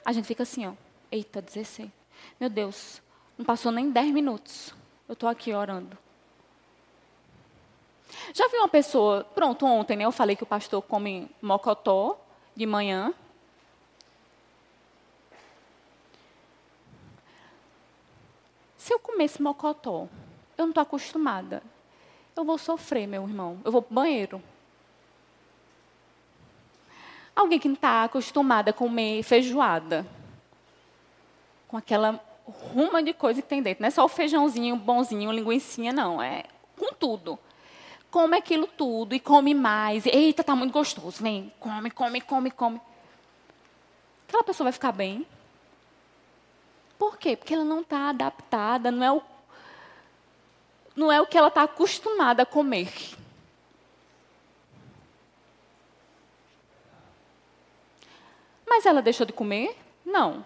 A 0.04 0.12
gente 0.12 0.26
fica 0.26 0.42
assim, 0.42 0.66
ó. 0.66 0.72
Eita, 1.10 1.40
16. 1.40 1.90
Meu 2.38 2.50
Deus, 2.50 3.00
não 3.36 3.44
passou 3.44 3.72
nem 3.72 3.90
10 3.90 4.12
minutos. 4.12 4.74
Eu 5.08 5.14
estou 5.14 5.28
aqui 5.28 5.52
orando. 5.52 5.96
Já 8.32 8.48
vi 8.48 8.56
uma 8.56 8.68
pessoa, 8.68 9.24
pronto, 9.24 9.66
ontem 9.66 9.96
né, 9.96 10.04
eu 10.04 10.12
falei 10.12 10.36
que 10.36 10.42
o 10.42 10.46
pastor 10.46 10.82
come 10.82 11.30
mocotó 11.42 12.18
de 12.54 12.64
manhã. 12.64 13.12
Se 18.76 18.92
eu 18.92 18.98
comer 18.98 19.24
esse 19.24 19.42
mocotó, 19.42 20.08
eu 20.56 20.64
não 20.64 20.68
estou 20.68 20.82
acostumada. 20.82 21.62
Eu 22.36 22.44
vou 22.44 22.58
sofrer, 22.58 23.06
meu 23.06 23.22
irmão. 23.22 23.60
Eu 23.64 23.72
vou 23.72 23.80
para 23.80 23.92
o 23.92 23.94
banheiro. 23.94 24.42
Alguém 27.34 27.58
que 27.58 27.68
não 27.68 27.74
está 27.74 28.04
acostumada 28.04 28.70
a 28.70 28.72
comer 28.72 29.22
feijoada, 29.22 30.06
com 31.66 31.76
aquela 31.76 32.22
ruma 32.46 33.02
de 33.02 33.12
coisa 33.12 33.40
que 33.40 33.48
tem 33.48 33.62
dentro. 33.62 33.82
Não 33.82 33.88
é 33.88 33.90
só 33.90 34.04
o 34.04 34.08
feijãozinho 34.08 34.76
bonzinho, 34.76 35.32
linguiçinha, 35.32 35.92
não. 35.92 36.22
É 36.22 36.44
com 36.76 36.92
tudo. 36.92 37.38
Come 38.10 38.36
aquilo 38.36 38.66
tudo 38.66 39.14
e 39.14 39.20
come 39.20 39.54
mais. 39.54 40.06
Eita, 40.06 40.44
tá 40.44 40.54
muito 40.54 40.72
gostoso. 40.72 41.22
Vem, 41.22 41.52
come, 41.58 41.90
come, 41.90 42.20
come, 42.20 42.50
come. 42.50 42.80
Aquela 44.28 44.44
pessoa 44.44 44.66
vai 44.66 44.72
ficar 44.72 44.92
bem? 44.92 45.26
Por 46.98 47.18
quê? 47.18 47.36
Porque 47.36 47.54
ela 47.54 47.64
não 47.64 47.80
está 47.80 48.10
adaptada, 48.10 48.90
não 48.90 49.04
é, 49.04 49.12
o, 49.12 49.22
não 50.94 51.12
é 51.12 51.20
o 51.20 51.26
que 51.26 51.36
ela 51.36 51.48
está 51.48 51.64
acostumada 51.64 52.42
a 52.42 52.46
comer. 52.46 52.92
Mas 58.66 58.86
ela 58.86 59.02
deixou 59.02 59.26
de 59.26 59.32
comer? 59.32 59.76
Não. 60.04 60.44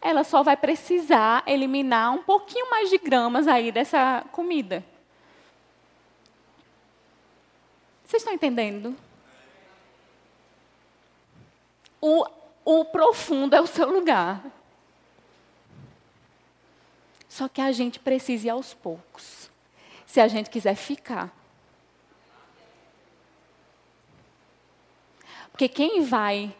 Ela 0.00 0.22
só 0.22 0.42
vai 0.42 0.56
precisar 0.56 1.42
eliminar 1.46 2.12
um 2.12 2.22
pouquinho 2.22 2.70
mais 2.70 2.88
de 2.88 2.98
gramas 2.98 3.48
aí 3.48 3.72
dessa 3.72 4.24
comida. 4.32 4.84
Vocês 8.04 8.22
estão 8.22 8.32
entendendo? 8.32 8.96
O, 12.00 12.24
o 12.64 12.84
profundo 12.84 13.54
é 13.54 13.60
o 13.60 13.66
seu 13.66 13.90
lugar. 13.90 14.42
Só 17.28 17.48
que 17.48 17.60
a 17.60 17.70
gente 17.72 17.98
precisa 17.98 18.46
ir 18.46 18.50
aos 18.50 18.72
poucos. 18.72 19.50
Se 20.06 20.20
a 20.20 20.28
gente 20.28 20.48
quiser 20.48 20.74
ficar. 20.74 21.30
Porque 25.50 25.68
quem 25.68 26.02
vai, 26.02 26.54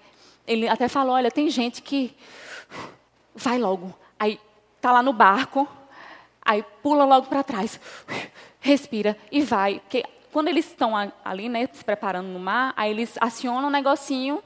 ele 0.47 0.69
até 0.69 0.89
falou, 0.89 1.15
olha, 1.15 1.31
tem 1.31 1.49
gente 1.49 1.81
que 1.81 2.15
vai 3.39 3.59
logo. 3.59 3.95
Aí 4.19 4.41
tá 4.81 4.93
lá 4.93 5.03
no 5.03 5.13
barco, 5.13 5.67
aí 6.45 6.65
pula 6.83 7.05
logo 7.05 7.29
para 7.29 7.43
trás, 7.43 7.81
respira 8.61 9.17
e 9.31 9.41
vai. 9.41 9.81
Porque 9.81 10.05
quando 10.33 10.49
eles 10.49 10.67
estão 10.67 10.93
ali, 11.25 11.49
né, 11.49 11.69
se 11.73 11.85
preparando 11.85 12.29
no 12.29 12.39
mar, 12.39 12.75
aí 12.77 12.91
eles 12.91 13.17
acionam 13.21 13.69
um 13.69 13.73
negocinho 13.73 14.43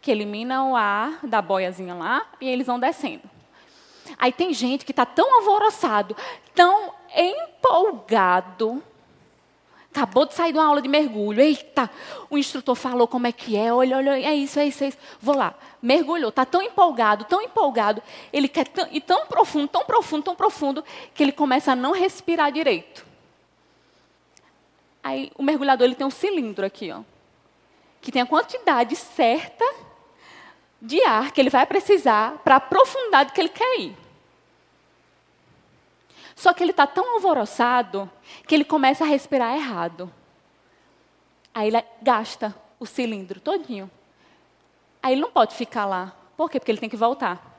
que 0.00 0.10
elimina 0.10 0.64
o 0.64 0.76
ar 0.76 1.20
da 1.22 1.40
boiazinha 1.40 1.94
lá 1.94 2.26
e 2.40 2.48
eles 2.48 2.66
vão 2.66 2.78
descendo. 2.78 3.22
Aí 4.18 4.32
tem 4.32 4.52
gente 4.52 4.84
que 4.84 4.92
está 4.92 5.06
tão 5.06 5.38
alvoroçado, 5.38 6.16
tão 6.54 6.92
empolgado, 7.16 8.82
Acabou 9.94 10.24
de 10.24 10.32
sair 10.32 10.52
de 10.52 10.58
uma 10.58 10.66
aula 10.66 10.80
de 10.80 10.88
mergulho. 10.88 11.40
Eita, 11.40 11.90
o 12.30 12.38
instrutor 12.38 12.74
falou 12.74 13.06
como 13.06 13.26
é 13.26 13.32
que 13.32 13.56
é. 13.56 13.70
Olha, 13.70 13.98
olha, 13.98 14.18
é 14.18 14.34
isso, 14.34 14.58
é 14.58 14.66
isso, 14.66 14.82
é 14.84 14.88
isso. 14.88 14.98
Vou 15.20 15.36
lá. 15.36 15.54
Mergulhou. 15.82 16.30
Está 16.30 16.46
tão 16.46 16.62
empolgado, 16.62 17.24
tão 17.26 17.42
empolgado. 17.42 18.02
Ele 18.32 18.48
quer 18.48 18.66
tão, 18.68 18.88
e 18.90 19.02
tão 19.02 19.26
profundo, 19.26 19.68
tão 19.68 19.84
profundo, 19.84 20.22
tão 20.22 20.34
profundo, 20.34 20.84
que 21.12 21.22
ele 21.22 21.32
começa 21.32 21.72
a 21.72 21.76
não 21.76 21.92
respirar 21.92 22.50
direito. 22.50 23.04
Aí 25.02 25.30
o 25.36 25.42
mergulhador 25.42 25.84
ele 25.84 25.94
tem 25.94 26.06
um 26.06 26.10
cilindro 26.10 26.64
aqui, 26.64 26.92
ó, 26.92 27.00
que 28.00 28.12
tem 28.12 28.22
a 28.22 28.26
quantidade 28.26 28.94
certa 28.94 29.64
de 30.80 31.02
ar 31.02 31.32
que 31.32 31.40
ele 31.40 31.50
vai 31.50 31.66
precisar 31.66 32.38
para 32.44 32.56
a 32.56 32.60
profundidade 32.60 33.32
que 33.32 33.40
ele 33.40 33.48
quer 33.48 33.80
ir. 33.80 34.01
Só 36.34 36.52
que 36.52 36.62
ele 36.62 36.70
está 36.70 36.86
tão 36.86 37.14
alvoroçado 37.14 38.10
que 38.46 38.54
ele 38.54 38.64
começa 38.64 39.04
a 39.04 39.06
respirar 39.06 39.54
errado. 39.54 40.12
Aí 41.54 41.68
ele 41.68 41.84
gasta 42.00 42.54
o 42.78 42.86
cilindro 42.86 43.40
todinho. 43.40 43.90
Aí 45.02 45.14
ele 45.14 45.20
não 45.20 45.30
pode 45.30 45.54
ficar 45.54 45.84
lá. 45.84 46.14
Por 46.36 46.50
quê? 46.50 46.58
Porque 46.58 46.72
ele 46.72 46.80
tem 46.80 46.88
que 46.88 46.96
voltar. 46.96 47.52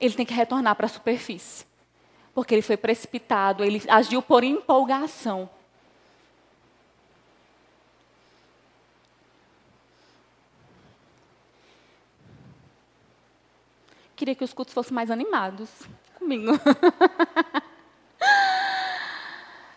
Ele 0.00 0.14
tem 0.14 0.26
que 0.26 0.34
retornar 0.34 0.74
para 0.74 0.86
a 0.86 0.88
superfície. 0.88 1.64
Porque 2.34 2.54
ele 2.54 2.62
foi 2.62 2.76
precipitado, 2.76 3.64
ele 3.64 3.82
agiu 3.88 4.20
por 4.20 4.44
empolgação. 4.44 5.48
Queria 14.16 14.34
que 14.34 14.42
os 14.42 14.54
cultos 14.54 14.72
fossem 14.72 14.94
mais 14.94 15.10
animados 15.10 15.68
comigo. 16.18 16.52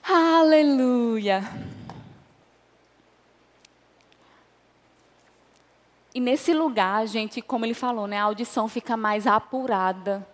Aleluia. 0.02 1.44
E 6.16 6.22
nesse 6.22 6.54
lugar, 6.54 7.06
gente, 7.06 7.42
como 7.42 7.66
ele 7.66 7.74
falou, 7.74 8.08
né, 8.08 8.18
a 8.18 8.24
audição 8.24 8.70
fica 8.70 8.96
mais 8.96 9.28
apurada. 9.28 10.26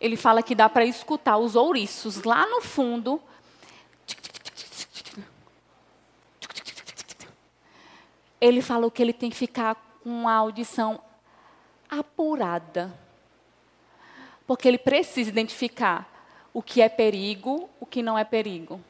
Ele 0.00 0.16
fala 0.16 0.40
que 0.40 0.54
dá 0.54 0.68
para 0.68 0.84
escutar 0.84 1.36
os 1.36 1.56
ouriços 1.56 2.22
lá 2.22 2.46
no 2.46 2.62
fundo. 2.62 3.20
Ele 8.40 8.62
falou 8.62 8.88
que 8.88 9.02
ele 9.02 9.12
tem 9.12 9.30
que 9.30 9.36
ficar 9.36 9.74
com 10.04 10.28
a 10.28 10.32
audição 10.32 11.02
apurada 11.90 13.02
porque 14.46 14.68
ele 14.68 14.78
precisa 14.78 15.30
identificar 15.30 16.10
o 16.52 16.62
que 16.62 16.82
é 16.82 16.88
perigo, 16.88 17.68
o 17.80 17.86
que 17.86 18.02
não 18.02 18.18
é 18.18 18.24
perigo. 18.24 18.80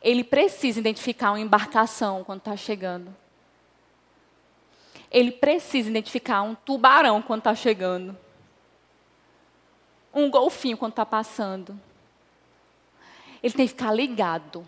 Ele 0.00 0.22
precisa 0.22 0.78
identificar 0.78 1.30
uma 1.32 1.40
embarcação 1.40 2.22
quando 2.22 2.38
está 2.38 2.56
chegando. 2.56 3.14
Ele 5.10 5.32
precisa 5.32 5.88
identificar 5.88 6.42
um 6.42 6.54
tubarão 6.54 7.22
quando 7.22 7.40
está 7.40 7.54
chegando. 7.54 8.16
Um 10.12 10.30
golfinho 10.30 10.76
quando 10.76 10.92
está 10.92 11.06
passando. 11.06 11.78
Ele 13.42 13.54
tem 13.54 13.66
que 13.66 13.72
ficar 13.72 13.92
ligado. 13.92 14.66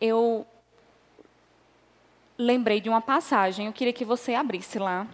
Eu 0.00 0.46
lembrei 2.38 2.80
de 2.80 2.88
uma 2.88 3.00
passagem, 3.00 3.66
eu 3.66 3.72
queria 3.72 3.92
que 3.92 4.04
você 4.04 4.34
abrisse 4.34 4.78
lá. 4.78 5.06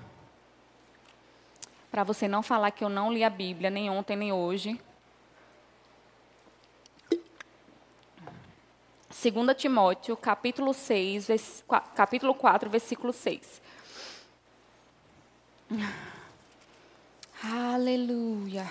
Para 1.90 2.04
você 2.04 2.28
não 2.28 2.42
falar 2.42 2.70
que 2.70 2.84
eu 2.84 2.88
não 2.88 3.12
li 3.12 3.24
a 3.24 3.30
Bíblia, 3.30 3.70
nem 3.70 3.90
ontem, 3.90 4.16
nem 4.16 4.32
hoje. 4.32 4.78
2 9.10 9.56
Timóteo, 9.56 10.16
capítulo 10.16 10.72
6, 10.72 11.64
capítulo 11.94 12.34
4, 12.34 12.70
versículo 12.70 13.12
6. 13.12 13.60
Aleluia. 17.42 18.70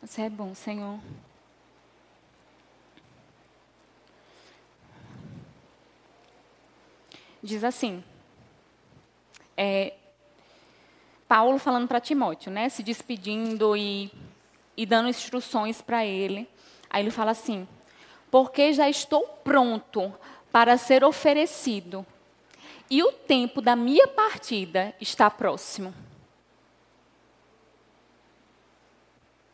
Você 0.00 0.22
é 0.22 0.30
bom, 0.30 0.54
Senhor. 0.54 0.98
Diz 7.42 7.64
assim: 7.64 8.02
é, 9.56 9.94
Paulo 11.26 11.58
falando 11.58 11.88
para 11.88 12.00
Timóteo, 12.00 12.52
né, 12.52 12.68
se 12.68 12.82
despedindo 12.82 13.76
e, 13.76 14.12
e 14.76 14.86
dando 14.86 15.08
instruções 15.08 15.82
para 15.82 16.04
ele. 16.04 16.48
Aí 16.88 17.02
ele 17.02 17.10
fala 17.10 17.32
assim: 17.32 17.66
Porque 18.30 18.72
já 18.72 18.88
estou 18.88 19.22
pronto 19.42 20.14
para 20.52 20.76
ser 20.76 21.02
oferecido, 21.02 22.06
e 22.88 23.02
o 23.02 23.10
tempo 23.10 23.60
da 23.60 23.74
minha 23.74 24.06
partida 24.06 24.94
está 25.00 25.30
próximo. 25.30 25.94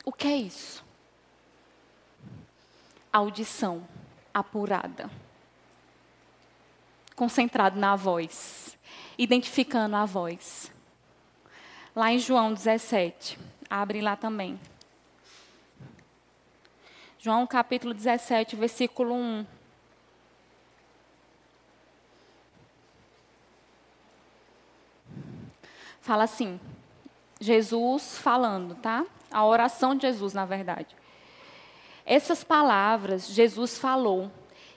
O 0.05 0.13
que 0.13 0.27
é 0.27 0.37
isso? 0.37 0.85
Audição 3.13 3.87
apurada 4.33 5.11
concentrado 7.19 7.77
na 7.81 7.97
voz, 7.97 8.79
identificando 9.19 9.97
a 9.97 10.05
voz. 10.05 10.71
Lá 11.95 12.13
em 12.13 12.19
João 12.21 12.55
17, 12.55 13.37
abre 13.69 14.01
lá 14.01 14.15
também. 14.15 14.59
João 17.19 17.45
capítulo 17.45 17.93
17, 17.93 18.55
versículo 18.55 19.17
1. 19.17 19.45
Fala 26.01 26.23
assim, 26.23 26.61
Jesus 27.41 28.17
falando, 28.17 28.77
tá? 28.77 29.05
A 29.29 29.45
oração 29.45 29.97
de 29.97 30.03
Jesus, 30.03 30.33
na 30.33 30.47
verdade. 30.47 30.95
Essas 32.07 32.45
palavras 32.45 33.27
Jesus 33.27 33.77
falou 33.77 34.31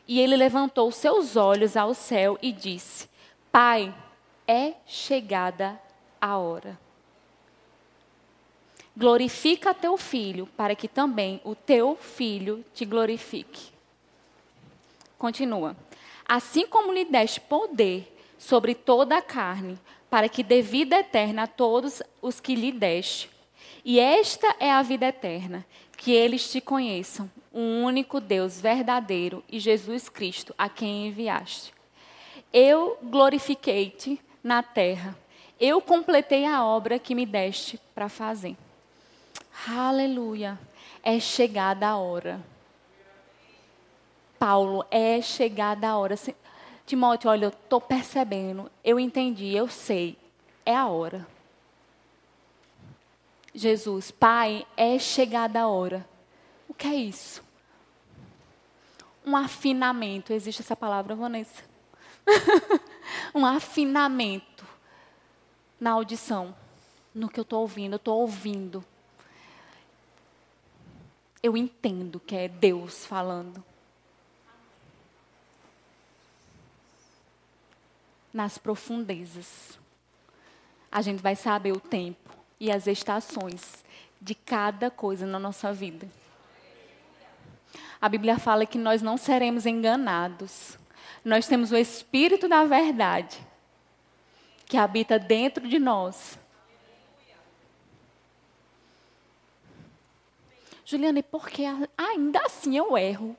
e 0.08 0.20
ele 0.20 0.36
levantou 0.36 0.92
seus 0.92 1.36
olhos 1.36 1.78
ao 1.78 1.94
céu 1.94 2.38
e 2.42 2.52
disse: 2.52 3.10
Pai, 3.52 3.94
é 4.48 4.74
chegada 4.86 5.80
a 6.20 6.38
hora. 6.38 6.80
Glorifica 8.96 9.74
teu 9.74 9.98
filho, 9.98 10.48
para 10.58 10.76
que 10.76 10.88
também 10.88 11.40
o 11.44 11.56
teu 11.56 11.96
filho 11.96 12.64
te 12.74 12.84
glorifique. 12.84 13.72
Continua. 15.18 15.76
Assim 16.28 16.68
como 16.68 16.92
lhe 16.92 17.06
deste 17.06 17.40
poder 17.40 18.18
sobre 18.38 18.76
toda 18.76 19.18
a 19.18 19.22
carne, 19.22 19.80
para 20.10 20.28
que 20.28 20.44
dê 20.44 20.62
vida 20.62 20.98
eterna 20.98 21.44
a 21.44 21.48
todos 21.48 22.04
os 22.22 22.40
que 22.40 22.54
lhe 22.54 22.72
deste. 22.72 23.30
E 23.84 24.00
esta 24.00 24.56
é 24.60 24.72
a 24.72 24.82
vida 24.82 25.08
eterna, 25.08 25.66
que 25.98 26.12
eles 26.12 26.52
te 26.52 26.62
conheçam, 26.62 27.30
o 27.52 27.60
único 27.60 28.20
Deus 28.20 28.62
verdadeiro 28.62 29.44
e 29.50 29.60
Jesus 29.60 30.08
Cristo, 30.08 30.54
a 30.58 30.70
quem 30.70 31.08
enviaste. 31.08 31.74
Eu 32.54 32.98
glorifiquei-te 33.02 34.20
na 34.44 34.62
terra. 34.62 35.18
Eu 35.60 35.82
completei 35.82 36.46
a 36.46 36.64
obra 36.66 37.00
que 37.00 37.16
me 37.16 37.26
deste 37.26 37.80
para 37.94 38.10
fazer. 38.10 38.56
Aleluia. 39.68 40.60
É 41.04 41.20
chegada 41.20 41.88
a 41.88 41.98
hora. 41.98 42.42
Paulo, 44.38 44.86
é 44.90 45.22
chegada 45.22 45.88
a 45.88 45.98
hora. 45.98 46.16
Timóteo, 46.86 47.30
olha, 47.30 47.46
eu 47.46 47.50
estou 47.50 47.80
percebendo, 47.80 48.72
eu 48.84 49.00
entendi, 49.00 49.56
eu 49.56 49.68
sei, 49.68 50.18
é 50.66 50.76
a 50.76 50.88
hora. 50.88 51.28
Jesus, 53.54 54.12
Pai, 54.12 54.66
é 54.78 54.98
chegada 54.98 55.62
a 55.62 55.68
hora. 55.68 56.08
O 56.68 56.74
que 56.74 56.88
é 56.88 56.96
isso? 56.96 57.44
Um 59.26 59.36
afinamento. 59.36 60.34
Existe 60.34 60.62
essa 60.62 60.76
palavra, 60.76 61.16
Vanessa? 61.16 61.64
um 63.36 63.46
afinamento 63.46 64.66
na 65.80 65.92
audição, 65.92 66.56
no 67.14 67.28
que 67.28 67.40
eu 67.40 67.44
estou 67.44 67.62
ouvindo. 67.62 67.94
Eu 67.94 67.98
estou 67.98 68.20
ouvindo. 68.22 68.84
Eu 71.44 71.58
entendo 71.58 72.20
que 72.20 72.36
é 72.36 72.48
Deus 72.48 73.06
falando. 73.06 73.64
nas 78.34 78.58
profundezas. 78.58 79.78
A 80.92 81.02
gente 81.02 81.22
vai 81.22 81.36
saber 81.36 81.72
o 81.72 81.80
tempo 81.80 82.41
e 82.62 82.72
as 82.72 82.86
estações 82.86 83.84
de 84.22 84.36
cada 84.36 84.92
coisa 84.92 85.26
na 85.26 85.40
nossa 85.40 85.74
vida. 85.74 86.08
A 88.00 88.08
Bíblia 88.08 88.38
fala 88.38 88.68
que 88.68 88.78
nós 88.78 89.02
não 89.02 89.18
seremos 89.18 89.66
enganados. 89.66 90.78
Nós 91.26 91.48
temos 91.48 91.72
o 91.72 91.76
Espírito 91.76 92.48
da 92.48 92.64
Verdade 92.64 93.44
que 94.68 94.78
habita 94.78 95.18
dentro 95.18 95.68
de 95.68 95.80
nós. 95.80 96.38
Juliana, 100.86 101.18
e 101.18 101.24
por 101.24 101.50
que 101.50 101.64
ainda 101.98 102.42
assim 102.46 102.78
eu 102.78 102.96
erro? 102.96 103.36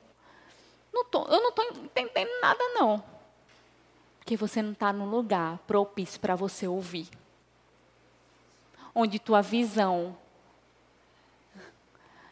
Não 0.93 1.05
tô, 1.05 1.23
eu 1.27 1.41
não 1.41 1.49
estou 1.49 1.65
entendendo 1.65 2.29
nada, 2.41 2.61
não. 2.73 3.01
Porque 4.19 4.35
você 4.35 4.61
não 4.61 4.73
está 4.73 4.91
no 4.91 5.05
lugar 5.05 5.59
propício 5.59 6.19
para 6.19 6.35
você 6.35 6.67
ouvir. 6.67 7.22
Onde 8.93 9.19
tua 9.19 9.41
visão 9.41 10.17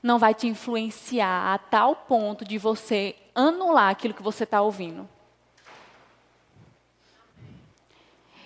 não 0.01 0.17
vai 0.17 0.33
te 0.33 0.47
influenciar 0.47 1.53
a 1.53 1.57
tal 1.57 1.95
ponto 1.95 2.43
de 2.43 2.57
você 2.57 3.15
anular 3.33 3.89
aquilo 3.89 4.13
que 4.13 4.23
você 4.23 4.43
está 4.43 4.61
ouvindo. 4.61 5.07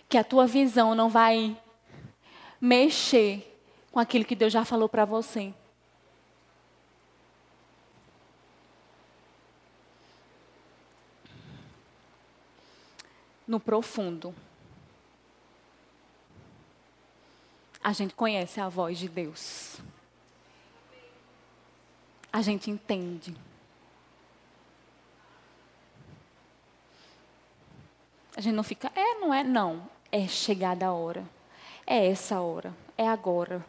Que 0.08 0.18
a 0.18 0.24
tua 0.24 0.46
visão 0.46 0.94
não 0.96 1.10
vai 1.10 1.58
mexer 2.60 3.60
com 3.92 4.00
aquilo 4.00 4.26
que 4.26 4.36
Deus 4.36 4.52
já 4.52 4.64
falou 4.66 4.90
para 4.90 5.06
você. 5.06 5.54
no 13.48 13.60
profundo. 13.60 14.34
A 17.86 17.94
gente 17.94 18.16
conhece 18.16 18.60
a 18.60 18.68
voz 18.68 18.98
de 18.98 19.08
Deus. 19.08 19.78
A 22.34 22.42
gente 22.42 22.72
entende. 22.72 23.38
A 28.36 28.42
gente 28.42 28.56
não 28.56 28.64
fica, 28.64 28.92
é, 28.96 29.20
não 29.20 29.32
é, 29.32 29.44
não. 29.44 29.88
É 30.12 30.28
chegada 30.28 30.88
a 30.88 30.94
hora. 30.94 31.24
É 31.86 32.08
essa 32.08 32.42
hora. 32.42 32.74
É 32.98 33.08
agora. 33.08 33.64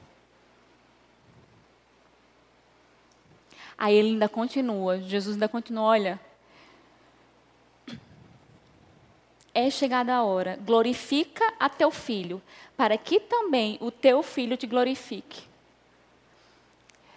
Aí 3.76 3.94
ele 3.94 4.12
ainda 4.12 4.30
continua, 4.30 4.98
Jesus 4.98 5.34
ainda 5.34 5.46
continua, 5.46 5.84
olha, 5.84 6.20
é 9.56 9.70
chegada 9.70 10.14
a 10.14 10.22
hora, 10.22 10.58
glorifica 10.62 11.42
a 11.58 11.66
teu 11.66 11.90
filho, 11.90 12.42
para 12.76 12.98
que 12.98 13.18
também 13.18 13.78
o 13.80 13.90
teu 13.90 14.22
filho 14.22 14.54
te 14.54 14.66
glorifique. 14.66 15.44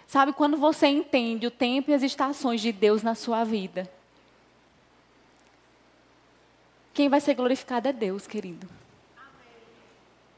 Sabe, 0.06 0.32
quando 0.32 0.56
você 0.56 0.86
entende 0.86 1.46
o 1.46 1.50
tempo 1.50 1.90
e 1.90 1.94
as 1.94 2.02
estações 2.02 2.62
de 2.62 2.72
Deus 2.72 3.02
na 3.02 3.14
sua 3.14 3.44
vida, 3.44 3.92
quem 6.94 7.10
vai 7.10 7.20
ser 7.20 7.34
glorificado 7.34 7.88
é 7.88 7.92
Deus, 7.92 8.26
querido. 8.26 8.66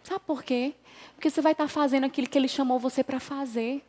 Sabe 0.02 0.20
por 0.26 0.42
quê? 0.42 0.74
Porque 1.14 1.30
você 1.30 1.40
vai 1.40 1.52
estar 1.52 1.68
fazendo 1.68 2.04
aquilo 2.04 2.28
que 2.28 2.36
Ele 2.36 2.48
chamou 2.48 2.80
você 2.80 3.04
para 3.04 3.20
fazer. 3.20 3.80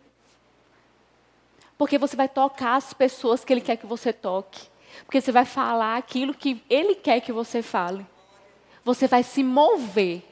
Porque 1.80 1.98
você 1.98 2.16
vai 2.16 2.30
tocar 2.30 2.76
as 2.76 2.94
pessoas 2.94 3.44
que 3.44 3.52
Ele 3.52 3.60
quer 3.60 3.76
que 3.76 3.88
você 3.88 4.14
toque. 4.14 4.72
Porque 5.06 5.22
você 5.22 5.32
vai 5.32 5.46
falar 5.46 5.98
aquilo 5.98 6.34
que 6.34 6.64
Ele 6.70 6.96
quer 6.96 7.20
que 7.22 7.32
você 7.32 7.62
fale. 7.62 8.06
Você 8.84 9.08
vai 9.08 9.24
se 9.24 9.44
mover 9.44 10.24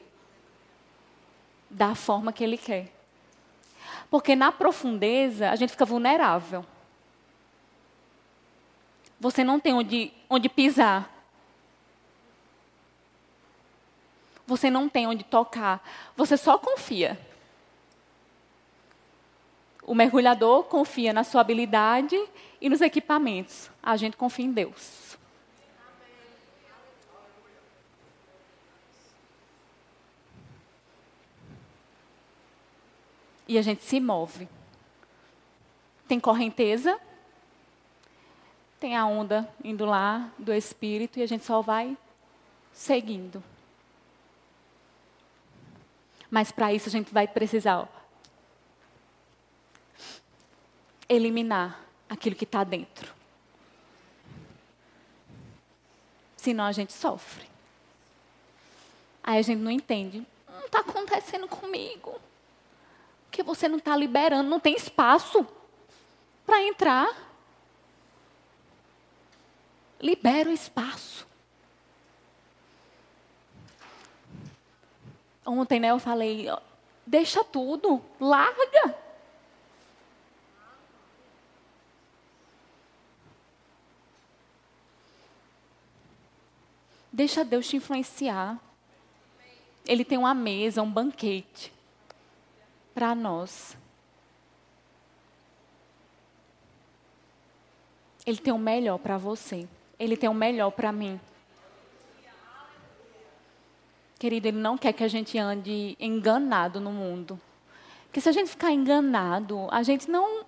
da 1.68 1.94
forma 1.94 2.32
que 2.32 2.44
Ele 2.44 2.58
quer. 2.58 2.92
Porque 4.10 4.36
na 4.36 4.52
profundeza 4.52 5.50
a 5.50 5.56
gente 5.56 5.70
fica 5.70 5.84
vulnerável. 5.84 6.64
Você 9.18 9.42
não 9.44 9.58
tem 9.58 9.72
onde, 9.72 10.12
onde 10.28 10.48
pisar. 10.48 11.10
Você 14.46 14.68
não 14.68 14.88
tem 14.88 15.06
onde 15.06 15.24
tocar. 15.24 15.82
Você 16.16 16.36
só 16.36 16.58
confia. 16.58 17.18
O 19.84 19.94
mergulhador 19.94 20.64
confia 20.64 21.12
na 21.12 21.24
sua 21.24 21.40
habilidade 21.40 22.16
e 22.60 22.68
nos 22.68 22.80
equipamentos. 22.80 23.70
A 23.82 23.96
gente 23.96 24.16
confia 24.16 24.44
em 24.44 24.52
Deus. 24.52 25.18
E 33.48 33.58
a 33.58 33.62
gente 33.62 33.82
se 33.82 34.00
move. 34.00 34.48
Tem 36.06 36.20
correnteza, 36.20 36.98
tem 38.78 38.96
a 38.96 39.04
onda 39.04 39.48
indo 39.64 39.84
lá 39.84 40.30
do 40.38 40.52
espírito 40.52 41.18
e 41.18 41.22
a 41.22 41.26
gente 41.26 41.44
só 41.44 41.60
vai 41.60 41.96
seguindo. 42.72 43.42
Mas 46.30 46.50
para 46.50 46.72
isso 46.72 46.88
a 46.88 46.92
gente 46.92 47.12
vai 47.12 47.26
precisar 47.28 47.80
ó, 47.80 47.88
eliminar 51.12 51.80
aquilo 52.08 52.36
que 52.36 52.44
está 52.44 52.64
dentro. 52.64 53.12
Senão 56.36 56.64
a 56.64 56.72
gente 56.72 56.92
sofre. 56.92 57.46
Aí 59.22 59.38
a 59.38 59.42
gente 59.42 59.60
não 59.60 59.70
entende. 59.70 60.26
Não 60.48 60.66
está 60.66 60.80
acontecendo 60.80 61.46
comigo. 61.46 62.20
Porque 63.26 63.42
você 63.42 63.68
não 63.68 63.78
está 63.78 63.96
liberando, 63.96 64.50
não 64.50 64.58
tem 64.58 64.74
espaço 64.74 65.46
para 66.44 66.62
entrar. 66.62 67.08
Libera 70.00 70.50
o 70.50 70.52
espaço. 70.52 71.26
Ontem, 75.46 75.80
né, 75.80 75.90
eu 75.90 75.98
falei, 75.98 76.48
deixa 77.06 77.44
tudo, 77.44 78.02
larga. 78.20 79.01
Deixa 87.12 87.44
Deus 87.44 87.68
te 87.68 87.76
influenciar. 87.76 88.58
Ele 89.86 90.04
tem 90.04 90.16
uma 90.16 90.32
mesa, 90.32 90.82
um 90.82 90.90
banquete 90.90 91.72
para 92.94 93.14
nós. 93.14 93.76
Ele 98.24 98.38
tem 98.38 98.52
o 98.52 98.58
melhor 98.58 98.98
para 98.98 99.18
você. 99.18 99.68
Ele 99.98 100.16
tem 100.16 100.28
o 100.28 100.34
melhor 100.34 100.70
para 100.70 100.92
mim. 100.92 101.20
Querido, 104.18 104.46
Ele 104.46 104.58
não 104.58 104.78
quer 104.78 104.92
que 104.92 105.02
a 105.02 105.08
gente 105.08 105.36
ande 105.36 105.96
enganado 105.98 106.80
no 106.80 106.92
mundo. 106.92 107.40
Porque 108.04 108.20
se 108.20 108.28
a 108.28 108.32
gente 108.32 108.50
ficar 108.50 108.70
enganado, 108.70 109.66
a 109.70 109.82
gente 109.82 110.08
não, 110.08 110.44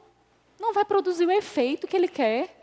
não 0.60 0.72
vai 0.72 0.84
produzir 0.84 1.26
o 1.26 1.30
efeito 1.30 1.88
que 1.88 1.96
Ele 1.96 2.06
quer. 2.06 2.53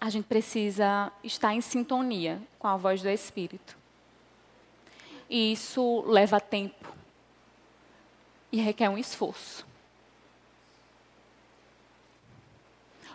A 0.00 0.10
gente 0.10 0.26
precisa 0.26 1.12
estar 1.24 1.54
em 1.54 1.60
sintonia 1.60 2.40
com 2.58 2.68
a 2.68 2.76
voz 2.76 3.02
do 3.02 3.08
Espírito. 3.08 3.76
E 5.28 5.52
isso 5.52 6.02
leva 6.06 6.40
tempo 6.40 6.92
e 8.50 8.60
requer 8.60 8.88
um 8.88 8.96
esforço. 8.96 9.66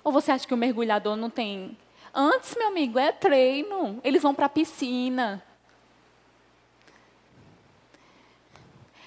Ou 0.04 0.12
você 0.12 0.32
acha 0.32 0.46
que 0.46 0.54
o 0.54 0.58
mergulhador 0.58 1.15
não 1.15 1.30
tem? 1.30 1.78
Antes, 2.13 2.56
meu 2.56 2.67
amigo, 2.67 3.00
é 3.00 3.12
treino. 3.12 4.00
Eles 4.04 4.22
vão 4.22 4.36
para 4.36 4.46
a 4.46 4.50
piscina. 4.50 5.41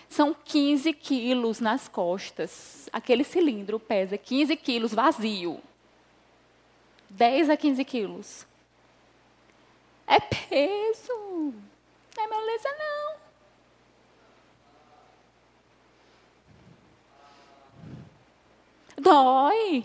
São 0.09 0.35
15 0.35 0.93
quilos 0.95 1.61
nas 1.61 1.87
costas. 1.87 2.89
Aquele 2.91 3.23
cilindro 3.23 3.79
pesa 3.79 4.17
15 4.17 4.57
quilos 4.57 4.95
vazio. 4.95 5.61
10 7.17 7.49
a 7.49 7.57
15 7.57 7.83
quilos. 7.85 8.47
É 10.07 10.21
peso. 10.21 11.55
Não 12.15 12.25
é 12.25 12.27
moleza, 12.27 12.69
não. 12.79 13.17
Dói. 18.99 19.85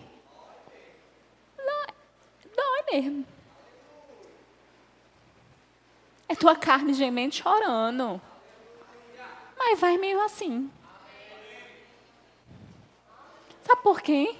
Dói 2.53 2.83
mesmo. 2.91 3.25
É 6.27 6.35
tua 6.35 6.55
carne 6.55 6.93
gemendo 6.93 7.35
chorando. 7.35 8.21
Mas 9.57 9.79
vai 9.79 9.97
meio 9.97 10.21
assim. 10.21 10.69
Sabe 13.63 13.81
por 13.81 14.01
quê? 14.01 14.35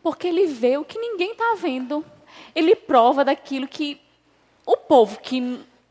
Porque 0.00 0.28
ele 0.28 0.46
vê 0.46 0.78
o 0.78 0.84
que 0.84 1.00
ninguém 1.00 1.32
está 1.32 1.54
vendo. 1.56 2.04
Ele 2.54 2.74
prova 2.74 3.24
daquilo 3.24 3.68
que 3.68 4.00
o 4.64 4.76
povo 4.76 5.20
que 5.20 5.40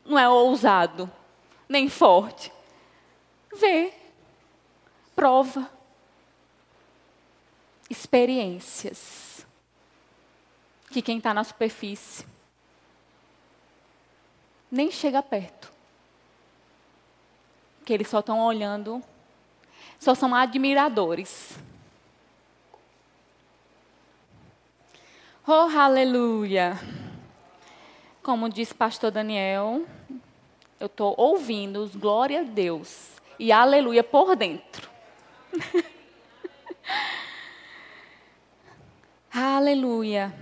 não 0.04 0.18
é 0.18 0.28
ousado, 0.28 1.10
nem 1.68 1.88
forte, 1.88 2.52
vê, 3.54 3.92
prova, 5.14 5.68
experiências 7.90 9.46
que 10.90 11.02
quem 11.02 11.18
está 11.18 11.34
na 11.34 11.44
superfície 11.44 12.24
nem 14.70 14.90
chega 14.90 15.22
perto. 15.22 15.72
Que 17.84 17.92
eles 17.92 18.08
só 18.08 18.20
estão 18.20 18.40
olhando, 18.40 19.02
só 19.98 20.14
são 20.14 20.34
admiradores. 20.34 21.58
Oh, 25.50 25.66
aleluia! 25.74 26.78
Como 28.22 28.50
diz 28.50 28.70
pastor 28.70 29.10
Daniel, 29.10 29.86
eu 30.78 30.88
estou 30.88 31.14
ouvindo 31.16 31.82
os 31.82 31.96
glória 31.96 32.40
a 32.40 32.42
Deus 32.42 33.12
e 33.38 33.50
aleluia 33.50 34.04
por 34.04 34.36
dentro. 34.36 34.90
aleluia. 39.32 40.34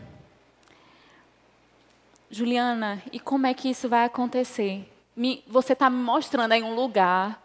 Juliana, 2.29 3.01
e 3.13 3.21
como 3.21 3.47
é 3.47 3.55
que 3.55 3.71
isso 3.71 3.89
vai 3.89 4.07
acontecer? 4.07 4.93
Me, 5.15 5.45
você 5.47 5.75
está 5.75 5.89
me 5.89 6.03
mostrando 6.03 6.51
aí 6.51 6.65
um 6.65 6.75
lugar, 6.75 7.41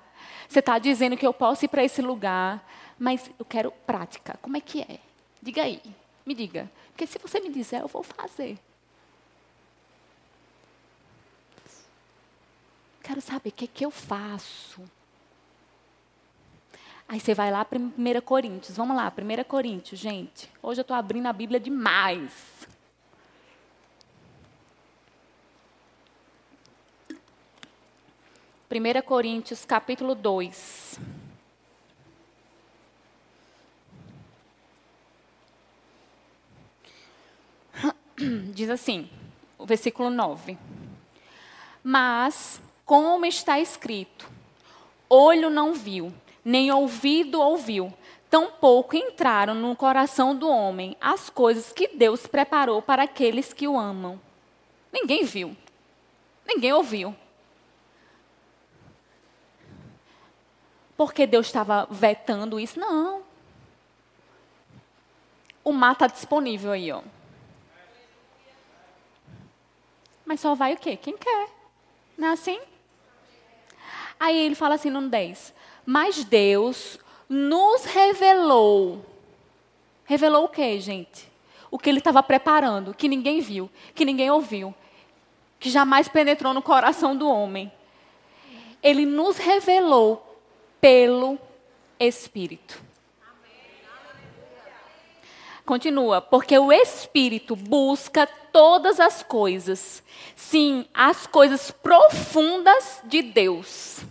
você 0.50 0.58
está 0.58 0.80
dizendo 0.80 1.16
que 1.16 1.28
eu 1.28 1.32
posso 1.32 1.66
ir 1.66 1.68
para 1.68 1.84
esse 1.84 2.02
lugar, 2.02 2.68
mas 2.98 3.30
eu 3.38 3.46
quero 3.46 3.70
prática. 3.86 4.40
Como 4.42 4.58
é 4.58 4.60
que 4.60 4.82
é? 4.82 4.98
Diga 5.44 5.62
aí, 5.62 5.80
me 6.26 6.34
diga. 6.34 6.70
Porque 6.90 7.08
se 7.08 7.18
você 7.18 7.40
me 7.40 7.50
disser, 7.50 7.82
eu 7.82 7.88
vou 7.88 8.04
fazer. 8.04 8.58
Quero 13.04 13.22
saber 13.22 13.50
o 13.50 13.52
que, 13.52 13.66
é 13.66 13.68
que 13.68 13.86
eu 13.86 13.92
faço. 13.92 14.82
Aí 17.08 17.20
você 17.20 17.34
vai 17.34 17.52
lá 17.52 17.66
para 17.66 17.78
1 17.78 17.94
Coríntios. 18.24 18.78
Vamos 18.78 18.96
lá, 18.96 19.12
1 19.12 19.44
Coríntios, 19.44 20.00
gente. 20.00 20.50
Hoje 20.62 20.80
eu 20.80 20.84
estou 20.84 20.96
abrindo 20.96 21.26
a 21.26 21.34
Bíblia 21.34 21.60
demais. 21.60 22.68
Primeira 28.70 29.02
Coríntios, 29.02 29.66
capítulo 29.66 30.16
2. 30.16 30.98
Diz 38.54 38.70
assim, 38.70 39.10
o 39.58 39.66
versículo 39.66 40.10
9. 40.10 40.58
Mas 41.84 42.62
como 42.86 43.26
está 43.26 43.60
escrito: 43.60 44.30
olho 45.10 45.50
não 45.50 45.74
viu, 45.74 46.14
nem 46.44 46.72
ouvido 46.72 47.42
ouviu, 47.42 47.94
tampouco 48.30 48.96
entraram 48.96 49.54
no 49.56 49.76
coração 49.76 50.36
do 50.36 50.48
homem 50.50 50.96
as 51.02 51.30
coisas 51.30 51.72
que 51.72 51.88
Deus 51.88 52.28
preparou 52.28 52.82
para 52.82 53.04
aqueles 53.04 53.54
que 53.54 53.68
o 53.68 53.80
amam. 53.80 54.20
Ninguém 54.92 55.24
viu, 55.24 55.56
ninguém 56.46 56.74
ouviu. 56.74 57.16
Porque 60.98 61.26
Deus 61.26 61.48
estava 61.48 61.88
vetando 61.90 62.60
isso? 62.60 62.80
Não. 62.80 63.24
O 65.64 65.72
mar 65.72 65.94
está 65.94 66.06
disponível 66.06 66.72
aí, 66.72 66.92
ó. 66.92 67.02
Mas 70.32 70.40
só 70.40 70.56
vai 70.56 70.76
o 70.76 70.78
quê? 70.78 70.96
Quem 70.96 71.18
quer. 71.18 71.50
Não 72.18 72.30
é 72.30 72.32
assim? 72.32 72.58
Aí 74.18 74.38
ele 74.38 74.56
fala 74.56 74.76
assim 74.76 74.90
no 74.90 75.10
10: 75.10 75.54
Mas 75.86 76.24
Deus 76.24 76.98
nos 77.28 77.84
revelou. 77.84 79.06
Revelou 80.06 80.46
o 80.46 80.48
quê, 80.48 80.80
gente? 80.80 81.30
O 81.70 81.78
que 81.78 81.90
ele 81.90 81.98
estava 81.98 82.24
preparando, 82.24 82.94
que 82.94 83.10
ninguém 83.10 83.42
viu, 83.42 83.70
que 83.94 84.06
ninguém 84.06 84.32
ouviu, 84.32 84.74
que 85.60 85.70
jamais 85.70 86.08
penetrou 86.08 86.54
no 86.54 86.62
coração 86.62 87.14
do 87.14 87.28
homem. 87.28 87.70
Ele 88.82 89.06
nos 89.06 89.36
revelou 89.36 90.40
pelo 90.80 91.38
Espírito. 92.00 92.82
Continua, 95.66 96.22
porque 96.22 96.58
o 96.58 96.72
Espírito 96.72 97.54
busca 97.54 98.30
todas 98.52 99.00
as 99.00 99.24
coisas, 99.24 100.04
sim, 100.36 100.86
as 100.94 101.26
coisas 101.28 101.72
profundas 101.72 103.02
de 103.04 103.22
Deus. 103.22 104.02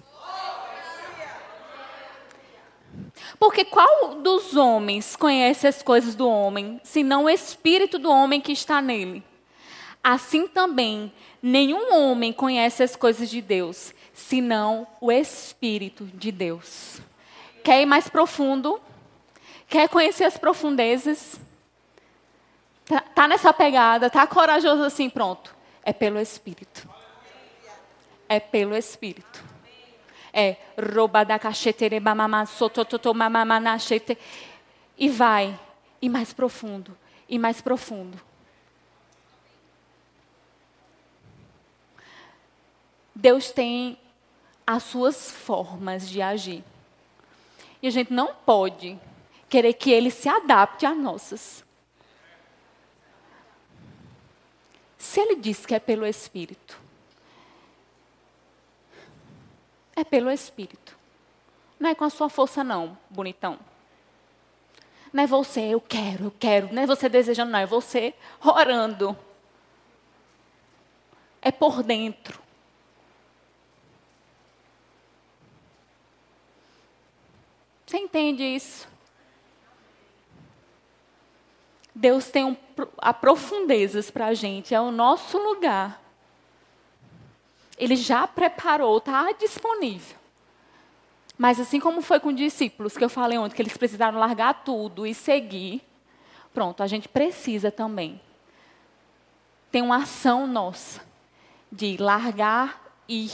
Porque 3.39 3.65
qual 3.65 4.17
dos 4.17 4.55
homens 4.55 5.17
conhece 5.17 5.67
as 5.67 5.83
coisas 5.83 6.15
do 6.15 6.29
homem, 6.29 6.81
senão 6.85 7.25
o 7.25 7.31
espírito 7.31 7.99
do 7.99 8.11
homem 8.11 8.41
que 8.41 8.53
está 8.53 8.83
nele? 8.83 9.25
Assim 10.03 10.47
também, 10.47 11.13
nenhum 11.43 11.95
homem 11.95 12.33
conhece 12.33 12.83
as 12.83 12.97
coisas 12.97 13.31
de 13.31 13.41
Deus, 13.41 13.95
senão 14.13 14.87
o 15.01 15.11
espírito 15.11 16.05
de 16.05 16.31
Deus. 16.31 17.01
Quer 17.63 17.83
ir 17.83 17.87
mais 17.87 18.09
profundo? 18.09 18.81
Quer 19.69 19.89
conhecer 19.89 20.25
as 20.25 20.37
profundezas? 20.37 21.39
Tá, 23.21 23.29
nessa 23.29 23.53
pegada, 23.53 24.09
tá 24.09 24.27
corajoso 24.27 24.83
assim, 24.83 25.11
pronto. 25.11 25.55
É 25.83 25.93
pelo 25.93 26.19
Espírito. 26.19 26.89
É 28.27 28.41
pelo 28.41 28.75
Espírito. 28.75 29.45
É 30.33 30.57
e 34.97 35.09
vai 35.11 35.61
e 36.01 36.09
mais 36.09 36.33
profundo 36.33 36.97
e 37.29 37.39
mais 37.39 37.61
profundo. 37.61 38.19
Deus 43.15 43.51
tem 43.51 43.99
as 44.67 44.83
suas 44.83 45.31
formas 45.31 46.09
de 46.09 46.23
agir. 46.23 46.65
E 47.83 47.87
a 47.87 47.91
gente 47.91 48.15
não 48.15 48.35
pode 48.35 48.99
querer 49.47 49.75
que 49.75 49.91
ele 49.91 50.11
se 50.11 50.27
adapte 50.27 50.87
às 50.87 50.97
nossas. 50.97 51.69
Se 55.01 55.19
ele 55.19 55.37
diz 55.37 55.65
que 55.65 55.75
é 55.75 55.81
pelo 55.81 56.05
Espírito, 56.07 56.79
é 59.97 60.05
pelo 60.05 60.31
Espírito. 60.31 60.95
Não 61.79 61.89
é 61.89 61.95
com 61.95 62.05
a 62.05 62.11
sua 62.11 62.29
força, 62.29 62.63
não, 62.63 62.99
bonitão. 63.09 63.59
Não 65.11 65.25
é 65.25 65.27
você, 65.27 65.63
eu 65.63 65.81
quero, 65.81 66.25
eu 66.25 66.31
quero. 66.39 66.71
Não 66.71 66.83
é 66.83 66.87
você 66.87 67.09
desejando, 67.09 67.51
não. 67.51 67.59
É 67.59 67.65
você 67.65 68.13
orando. 68.45 69.17
É 71.41 71.51
por 71.51 71.83
dentro. 71.83 72.39
Você 77.87 77.97
entende 77.97 78.43
isso? 78.45 78.87
Deus 81.95 82.31
tem 82.31 82.45
um, 82.45 82.57
a 82.99 83.13
profundezas 83.13 84.11
para 84.11 84.27
a 84.27 84.35
gente, 84.35 84.75
é 84.75 84.81
o 84.81 84.91
nosso 84.91 85.39
lugar. 85.39 86.01
Ele 87.77 87.97
já 87.97 88.27
preparou, 88.27 88.99
está 88.99 89.33
disponível. 89.33 90.17
Mas 91.37 91.59
assim 91.59 91.81
como 91.81 92.03
foi 92.03 92.21
com 92.21 92.29
os 92.29 92.37
discípulos, 92.37 92.97
que 92.97 93.03
eu 93.03 93.09
falei 93.09 93.39
ontem, 93.39 93.57
que 93.57 93.63
eles 93.63 93.77
precisaram 93.77 94.19
largar 94.19 94.63
tudo 94.63 95.07
e 95.07 95.15
seguir, 95.15 95.83
pronto, 96.53 96.83
a 96.83 96.87
gente 96.87 97.09
precisa 97.09 97.71
também. 97.71 98.21
Tem 99.71 99.81
uma 99.81 100.03
ação 100.03 100.47
nossa 100.47 101.01
de 101.73 101.97
largar 101.97 102.93
e. 103.09 103.31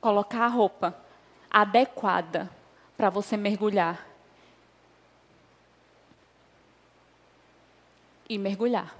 Colocar 0.00 0.44
a 0.44 0.48
roupa 0.48 0.94
adequada 1.50 2.50
para 2.96 3.10
você 3.10 3.36
mergulhar. 3.36 4.13
E 8.28 8.38
mergulhar. 8.38 8.94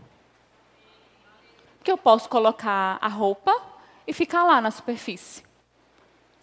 Porque 1.78 1.90
eu 1.90 1.98
posso 1.98 2.28
colocar 2.28 2.98
a 3.00 3.08
roupa 3.08 3.54
e 4.06 4.12
ficar 4.12 4.44
lá 4.44 4.60
na 4.60 4.70
superfície. 4.70 5.44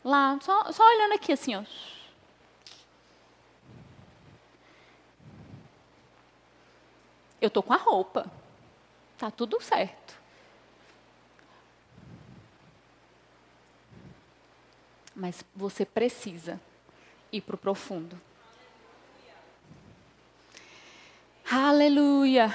Lá, 0.03 0.39
só, 0.41 0.71
só 0.71 0.83
olhando 0.83 1.13
aqui 1.13 1.31
assim, 1.31 1.55
ó. 1.55 1.63
Eu 7.39 7.49
tô 7.49 7.63
com 7.63 7.73
a 7.73 7.77
roupa. 7.77 8.31
Tá 9.17 9.31
tudo 9.31 9.59
certo. 9.61 10.19
Mas 15.15 15.43
você 15.55 15.85
precisa 15.85 16.59
ir 17.31 17.41
para 17.41 17.55
o 17.55 17.57
profundo. 17.57 18.19
Aleluia. 21.53 22.49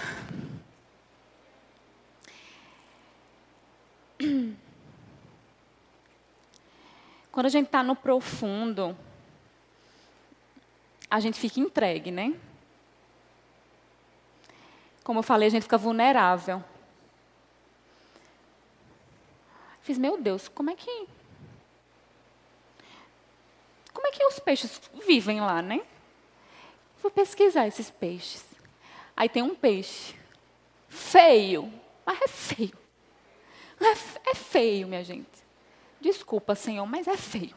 Quando 7.30 7.44
a 7.44 7.50
gente 7.50 7.66
está 7.66 7.82
no 7.82 7.94
profundo, 7.94 8.96
a 11.10 11.20
gente 11.20 11.38
fica 11.38 11.60
entregue, 11.60 12.10
né? 12.10 12.34
Como 15.04 15.18
eu 15.18 15.22
falei, 15.22 15.48
a 15.48 15.50
gente 15.50 15.64
fica 15.64 15.76
vulnerável. 15.76 16.64
Fiz, 19.82 19.98
meu 19.98 20.16
Deus, 20.16 20.48
como 20.48 20.70
é 20.70 20.74
que. 20.74 21.06
Como 23.92 24.06
é 24.06 24.10
que 24.10 24.24
os 24.24 24.38
peixes 24.38 24.80
vivem 25.06 25.42
lá, 25.42 25.60
né? 25.60 25.82
Vou 27.02 27.10
pesquisar 27.10 27.66
esses 27.66 27.90
peixes. 27.90 28.45
Aí 29.16 29.28
tem 29.28 29.42
um 29.42 29.54
peixe. 29.54 30.14
Feio. 30.88 31.72
Mas 32.04 32.20
é 32.20 32.28
feio. 32.28 32.78
É, 33.80 34.34
feio, 34.34 34.88
minha 34.88 35.02
gente. 35.02 35.26
Desculpa, 36.00 36.54
Senhor, 36.54 36.86
mas 36.86 37.08
é 37.08 37.16
feio. 37.16 37.54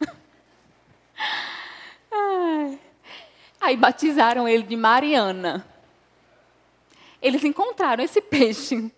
Aí 3.60 3.76
batizaram 3.76 4.48
ele 4.48 4.62
de 4.62 4.76
Mariana. 4.76 5.66
Eles 7.20 7.44
encontraram 7.44 8.02
esse 8.02 8.20
peixe. 8.20 8.90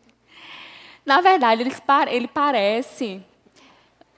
Na 1.04 1.20
verdade, 1.20 1.62
ele, 1.62 1.72
ele 2.10 2.28
parece 2.28 3.24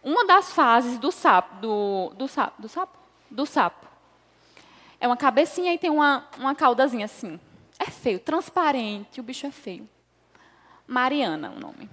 uma 0.02 0.26
das 0.26 0.52
fases 0.52 0.98
do 0.98 1.12
sapo, 1.12 1.60
do, 1.60 2.12
do 2.16 2.26
sapo, 2.26 2.60
do 2.60 2.68
sapo, 2.68 2.98
do 3.30 3.46
sapo. 3.46 3.86
É 4.98 5.06
uma 5.06 5.16
cabecinha 5.16 5.72
e 5.72 5.78
tem 5.78 5.90
uma, 5.90 6.26
uma 6.38 6.54
caudazinha 6.54 7.04
assim. 7.04 7.38
É 7.82 7.86
feio, 7.86 8.20
transparente, 8.20 9.20
o 9.20 9.22
bicho 9.22 9.46
é 9.46 9.50
feio. 9.50 9.88
Mariana, 10.86 11.50
o 11.50 11.58
nome. 11.58 11.88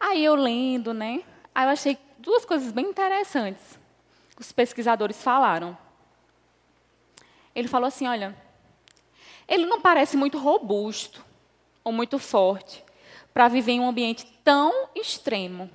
Aí 0.00 0.24
eu 0.24 0.34
lendo, 0.34 0.92
né? 0.92 1.22
Aí 1.54 1.66
eu 1.66 1.70
achei 1.70 1.96
duas 2.18 2.44
coisas 2.44 2.72
bem 2.72 2.86
interessantes. 2.86 3.78
Os 4.36 4.50
pesquisadores 4.50 5.22
falaram. 5.22 5.78
Ele 7.54 7.68
falou 7.68 7.86
assim: 7.86 8.08
olha, 8.08 8.36
ele 9.46 9.66
não 9.66 9.80
parece 9.80 10.16
muito 10.16 10.36
robusto 10.36 11.24
ou 11.84 11.92
muito 11.92 12.18
forte 12.18 12.84
para 13.32 13.46
viver 13.46 13.72
em 13.72 13.80
um 13.80 13.88
ambiente 13.88 14.26
tão 14.42 14.88
extremo. 14.96 15.70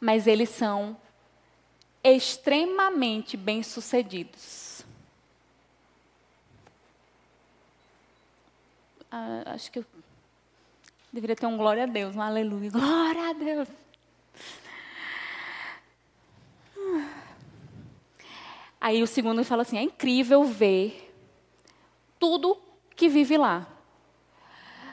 Mas 0.00 0.28
eles 0.28 0.50
são 0.50 0.96
extremamente 2.04 3.36
bem-sucedidos. 3.36 4.75
Ah, 9.18 9.54
acho 9.54 9.72
que 9.72 9.78
eu 9.78 9.84
deveria 11.10 11.34
ter 11.34 11.46
um 11.46 11.56
glória 11.56 11.84
a 11.84 11.86
Deus, 11.86 12.14
um 12.14 12.20
aleluia. 12.20 12.68
Glória 12.70 13.30
a 13.30 13.32
Deus. 13.32 13.68
Aí 18.78 19.02
o 19.02 19.06
segundo 19.06 19.42
fala 19.42 19.62
assim: 19.62 19.78
é 19.78 19.82
incrível 19.82 20.44
ver 20.44 21.14
tudo 22.18 22.60
que 22.94 23.08
vive 23.08 23.38
lá. 23.38 23.66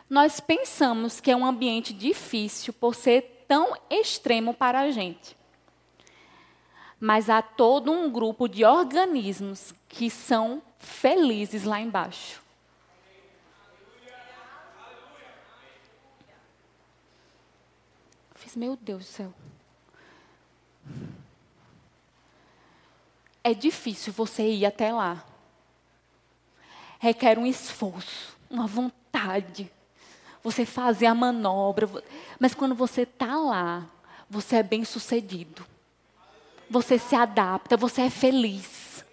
Nós 0.09 0.39
pensamos 0.39 1.19
que 1.19 1.29
é 1.29 1.35
um 1.35 1.45
ambiente 1.45 1.91
difícil 1.91 2.71
por 2.71 2.95
ser 2.95 3.43
tão 3.45 3.75
extremo 3.89 4.53
para 4.53 4.79
a 4.79 4.91
gente. 4.91 5.35
Mas 6.97 7.29
há 7.29 7.41
todo 7.41 7.91
um 7.91 8.09
grupo 8.09 8.47
de 8.47 8.63
organismos 8.63 9.73
que 9.89 10.09
são 10.09 10.61
felizes 10.79 11.65
lá 11.65 11.81
embaixo. 11.81 12.42
Fiz, 18.53 18.55
meu 18.55 18.75
Deus 18.75 19.05
do 19.05 19.05
céu. 19.05 19.33
É 23.43 23.53
difícil 23.53 24.13
você 24.13 24.47
ir 24.47 24.65
até 24.65 24.93
lá. 24.93 25.25
Requer 26.99 27.37
um 27.37 27.45
esforço, 27.45 28.37
uma 28.49 28.67
vontade. 28.67 29.71
Você 30.43 30.65
fazer 30.65 31.07
a 31.07 31.15
manobra. 31.15 31.89
Mas 32.39 32.53
quando 32.53 32.75
você 32.75 33.01
está 33.01 33.35
lá, 33.37 33.89
você 34.29 34.57
é 34.57 34.63
bem 34.63 34.85
sucedido. 34.85 35.65
Você 36.69 36.97
se 36.97 37.15
adapta, 37.15 37.75
você 37.75 38.03
é 38.03 38.09
feliz. 38.09 39.03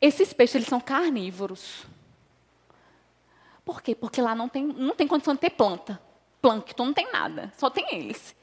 Esses 0.00 0.32
peixes, 0.32 0.56
eles 0.56 0.68
são 0.68 0.80
carnívoros. 0.80 1.84
Por 3.64 3.80
quê? 3.82 3.94
Porque 3.94 4.20
lá 4.20 4.34
não 4.34 4.48
tem, 4.48 4.66
não 4.66 4.94
tem 4.94 5.06
condição 5.06 5.34
de 5.34 5.40
ter 5.40 5.50
planta. 5.50 6.00
Plâncton 6.42 6.86
não 6.86 6.92
tem 6.92 7.10
nada, 7.10 7.50
só 7.56 7.70
tem 7.70 7.86
eles 7.94 8.34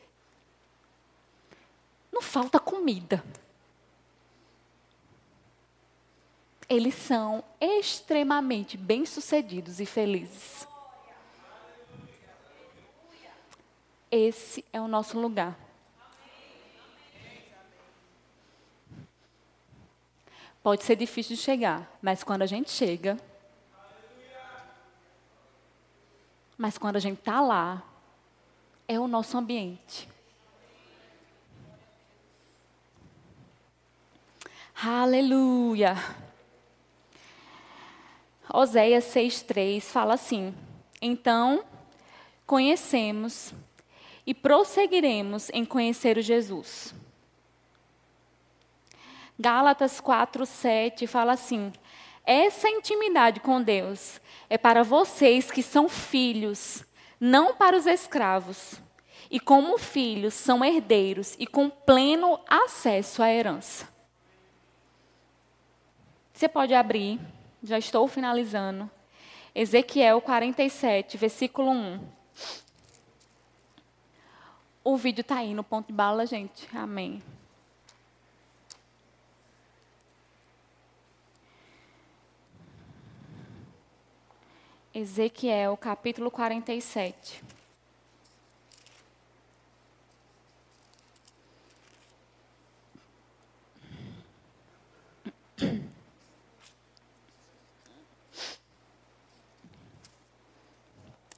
não 2.20 2.22
falta 2.22 2.60
comida. 2.60 3.24
Eles 6.68 6.94
são 6.94 7.44
extremamente 7.60 8.78
bem-sucedidos 8.78 9.80
e 9.80 9.86
felizes. 9.86 10.68
Esse 14.12 14.66
é 14.74 14.82
o 14.82 14.88
nosso 14.88 15.20
lugar. 15.20 15.58
Pode 20.62 20.84
ser 20.84 20.98
difícil 20.98 21.38
de 21.38 21.42
chegar, 21.42 21.98
mas 22.02 22.22
quando 22.22 22.42
a 22.42 22.46
gente 22.46 22.70
chega, 22.70 23.18
mas 26.58 26.78
quando 26.78 26.98
a 26.98 27.00
gente 27.00 27.20
está 27.20 27.40
lá, 27.40 27.89
é 28.90 29.00
o 29.00 29.08
nosso 29.08 29.38
ambiente. 29.38 30.10
Aleluia. 34.84 35.96
Oséias 38.52 39.06
6,3 39.06 39.82
fala 39.82 40.16
assim: 40.16 40.56
Então 41.00 41.64
conhecemos 42.48 43.54
e 44.26 44.34
prosseguiremos 44.34 45.52
em 45.54 45.64
conhecer 45.64 46.18
o 46.18 46.22
Jesus. 46.22 46.96
Gálatas 49.38 50.02
4:7 50.02 51.06
fala 51.06 51.34
assim: 51.34 51.72
Essa 52.26 52.68
intimidade 52.68 53.40
com 53.40 53.62
Deus 53.62 54.20
é 54.50 54.58
para 54.58 54.82
vocês 54.82 55.52
que 55.52 55.62
são 55.62 55.88
filhos, 55.88 56.84
não 57.20 57.56
para 57.56 57.76
os 57.76 57.86
escravos. 57.86 58.80
e 59.32 59.40
como 59.40 59.78
filhos 59.78 60.34
são 60.34 60.66
herdeiros 60.66 61.36
e 61.38 61.46
com 61.46 61.70
pleno 61.70 62.40
acesso 62.48 63.22
à 63.22 63.32
herança. 63.32 63.88
Você 66.34 66.50
pode 66.50 66.74
abrir, 66.74 67.20
já 67.62 67.78
estou 67.78 68.08
finalizando. 68.08 68.90
Ezequiel 69.54 70.22
47, 70.22 71.18
versículo 71.18 71.70
1. 71.70 72.00
O 74.84 74.98
vídeo 74.98 75.22
está 75.22 75.38
aí 75.38 75.54
no 75.54 75.64
ponto 75.64 75.88
de 75.88 75.94
bala, 75.94 76.26
gente. 76.26 76.68
Amém. 76.76 77.22
Ezequiel 85.00 85.78
capítulo 85.78 86.30
47. 86.30 87.42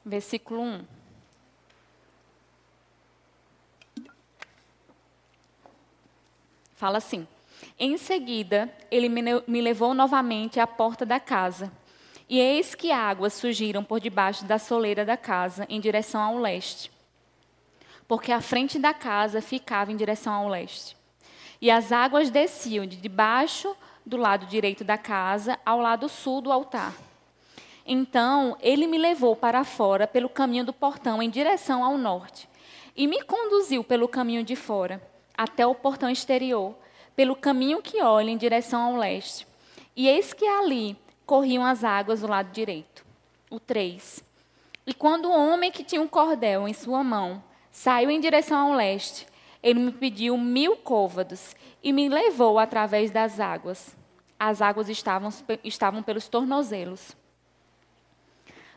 Versículo 0.03 0.59
1. 0.59 0.85
Fala 6.73 6.97
assim: 6.97 7.27
Em 7.77 7.95
seguida, 7.95 8.75
ele 8.89 9.07
me 9.07 9.61
levou 9.61 9.93
novamente 9.93 10.59
à 10.59 10.65
porta 10.65 11.05
da 11.05 11.19
casa 11.19 11.71
e 12.31 12.39
eis 12.39 12.73
que 12.73 12.93
águas 12.93 13.33
surgiram 13.33 13.83
por 13.83 13.99
debaixo 13.99 14.45
da 14.45 14.57
soleira 14.57 15.03
da 15.03 15.17
casa, 15.17 15.65
em 15.67 15.81
direção 15.81 16.21
ao 16.21 16.37
leste. 16.37 16.89
Porque 18.07 18.31
a 18.31 18.39
frente 18.39 18.79
da 18.79 18.93
casa 18.93 19.41
ficava 19.41 19.91
em 19.91 19.97
direção 19.97 20.33
ao 20.33 20.47
leste. 20.47 20.95
E 21.59 21.69
as 21.69 21.91
águas 21.91 22.29
desciam 22.29 22.85
de 22.85 22.95
debaixo 22.95 23.75
do 24.05 24.15
lado 24.15 24.45
direito 24.45 24.81
da 24.81 24.97
casa 24.97 25.59
ao 25.65 25.81
lado 25.81 26.07
sul 26.07 26.39
do 26.39 26.53
altar. 26.53 26.95
Então 27.85 28.55
ele 28.61 28.87
me 28.87 28.97
levou 28.97 29.35
para 29.35 29.65
fora 29.65 30.07
pelo 30.07 30.29
caminho 30.29 30.63
do 30.63 30.71
portão 30.71 31.21
em 31.21 31.29
direção 31.29 31.83
ao 31.83 31.97
norte 31.97 32.47
e 32.95 33.07
me 33.07 33.21
conduziu 33.23 33.83
pelo 33.83 34.07
caminho 34.07 34.41
de 34.41 34.55
fora 34.55 35.05
até 35.37 35.67
o 35.67 35.75
portão 35.75 36.09
exterior, 36.09 36.77
pelo 37.13 37.35
caminho 37.35 37.81
que 37.81 38.01
olha 38.01 38.29
em 38.29 38.37
direção 38.37 38.81
ao 38.83 38.95
leste. 38.95 39.45
E 39.93 40.07
eis 40.07 40.31
que 40.31 40.45
ali 40.45 40.95
corriam 41.31 41.65
as 41.65 41.81
águas 41.81 42.19
do 42.19 42.27
lado 42.27 42.51
direito. 42.51 43.05
O 43.49 43.57
3. 43.57 44.21
E 44.85 44.93
quando 44.93 45.29
o 45.29 45.31
homem 45.31 45.71
que 45.71 45.81
tinha 45.81 46.01
um 46.01 46.07
cordel 46.07 46.67
em 46.67 46.73
sua 46.73 47.05
mão 47.05 47.41
saiu 47.71 48.11
em 48.11 48.19
direção 48.19 48.57
ao 48.57 48.73
leste, 48.75 49.25
ele 49.63 49.79
me 49.79 49.93
pediu 49.93 50.37
mil 50.37 50.75
côvados 50.75 51.55
e 51.81 51.93
me 51.93 52.09
levou 52.09 52.59
através 52.59 53.11
das 53.11 53.39
águas. 53.39 53.95
As 54.37 54.61
águas 54.61 54.89
estavam, 54.89 55.29
estavam 55.63 56.03
pelos 56.03 56.27
tornozelos. 56.27 57.15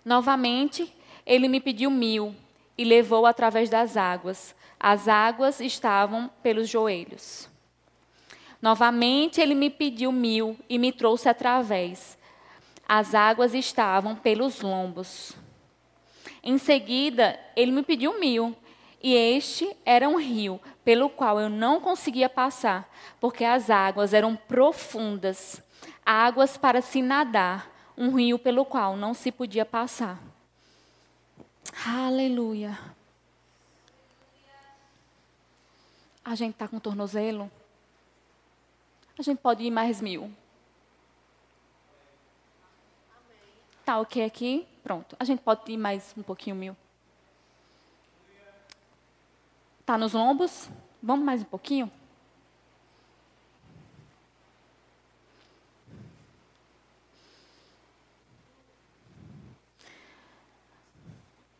Novamente, 0.04 0.94
ele 1.26 1.48
me 1.48 1.58
pediu 1.58 1.90
mil 1.90 2.36
e 2.78 2.84
levou 2.84 3.26
através 3.26 3.68
das 3.68 3.96
águas. 3.96 4.54
As 4.78 5.08
águas 5.08 5.58
estavam 5.58 6.30
pelos 6.40 6.68
joelhos. 6.68 7.48
Novamente, 8.62 9.40
ele 9.40 9.56
me 9.56 9.70
pediu 9.70 10.12
mil 10.12 10.56
e 10.68 10.78
me 10.78 10.92
trouxe 10.92 11.28
através. 11.28 12.16
As 12.88 13.14
águas 13.14 13.54
estavam 13.54 14.14
pelos 14.14 14.60
lombos. 14.60 15.34
Em 16.42 16.58
seguida, 16.58 17.38
ele 17.56 17.72
me 17.72 17.82
pediu 17.82 18.20
mil, 18.20 18.54
e 19.02 19.14
este 19.14 19.74
era 19.84 20.08
um 20.08 20.18
rio 20.18 20.60
pelo 20.84 21.08
qual 21.08 21.40
eu 21.40 21.48
não 21.48 21.80
conseguia 21.80 22.28
passar, 22.28 22.88
porque 23.20 23.44
as 23.44 23.70
águas 23.70 24.12
eram 24.12 24.36
profundas, 24.36 25.62
águas 26.04 26.56
para 26.56 26.82
se 26.82 27.00
nadar, 27.00 27.70
um 27.96 28.14
rio 28.14 28.38
pelo 28.38 28.64
qual 28.64 28.96
não 28.96 29.14
se 29.14 29.30
podia 29.32 29.64
passar. 29.64 30.18
Aleluia. 31.86 32.78
A 36.24 36.34
gente 36.34 36.52
está 36.52 36.66
com 36.66 36.78
tornozelo? 36.78 37.50
A 39.18 39.22
gente 39.22 39.38
pode 39.38 39.62
ir 39.62 39.70
mais 39.70 40.00
mil. 40.00 40.30
Tá 43.84 44.00
ok 44.00 44.24
aqui? 44.24 44.66
Pronto. 44.82 45.14
A 45.18 45.24
gente 45.24 45.42
pode 45.42 45.70
ir 45.70 45.76
mais 45.76 46.14
um 46.16 46.22
pouquinho 46.22 46.56
mil. 46.56 46.76
Tá 49.84 49.98
nos 49.98 50.14
lombos? 50.14 50.70
Vamos 51.02 51.24
mais 51.24 51.42
um 51.42 51.44
pouquinho? 51.44 51.90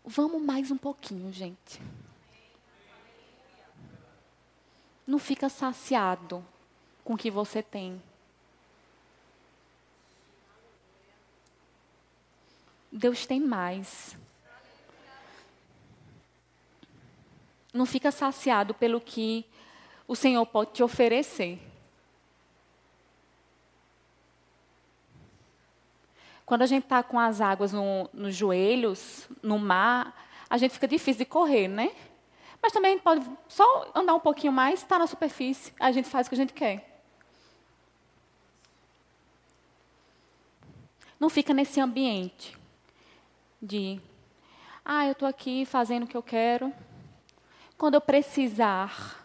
Vamos 0.06 0.40
mais 0.40 0.70
um 0.70 0.78
pouquinho, 0.78 1.30
gente. 1.32 1.82
Não 5.06 5.18
fica 5.18 5.50
saciado 5.50 6.42
com 7.02 7.14
o 7.14 7.18
que 7.18 7.30
você 7.30 7.62
tem. 7.62 8.00
Deus 12.96 13.26
tem 13.26 13.40
mais. 13.40 14.16
Não 17.72 17.84
fica 17.84 18.12
saciado 18.12 18.72
pelo 18.72 19.00
que 19.00 19.44
o 20.06 20.14
Senhor 20.14 20.46
pode 20.46 20.70
te 20.70 20.82
oferecer. 20.82 21.60
Quando 26.46 26.62
a 26.62 26.66
gente 26.66 26.84
está 26.84 27.02
com 27.02 27.18
as 27.18 27.40
águas 27.40 27.72
no, 27.72 28.08
nos 28.12 28.36
joelhos, 28.36 29.28
no 29.42 29.58
mar, 29.58 30.28
a 30.48 30.56
gente 30.56 30.74
fica 30.74 30.86
difícil 30.86 31.24
de 31.24 31.24
correr, 31.24 31.66
né? 31.66 31.92
Mas 32.62 32.72
também 32.72 32.96
pode 32.96 33.28
só 33.48 33.90
andar 33.92 34.14
um 34.14 34.20
pouquinho 34.20 34.52
mais, 34.52 34.74
estar 34.74 34.94
tá 34.94 34.98
na 35.00 35.08
superfície, 35.08 35.74
a 35.80 35.90
gente 35.90 36.08
faz 36.08 36.28
o 36.28 36.30
que 36.30 36.36
a 36.36 36.38
gente 36.38 36.52
quer. 36.52 37.02
Não 41.18 41.28
fica 41.28 41.52
nesse 41.52 41.80
ambiente 41.80 42.62
de, 43.64 43.98
ah, 44.84 45.06
eu 45.06 45.12
estou 45.12 45.26
aqui 45.26 45.64
fazendo 45.64 46.04
o 46.04 46.06
que 46.06 46.16
eu 46.16 46.22
quero. 46.22 46.72
Quando 47.78 47.94
eu 47.94 48.00
precisar 48.00 49.24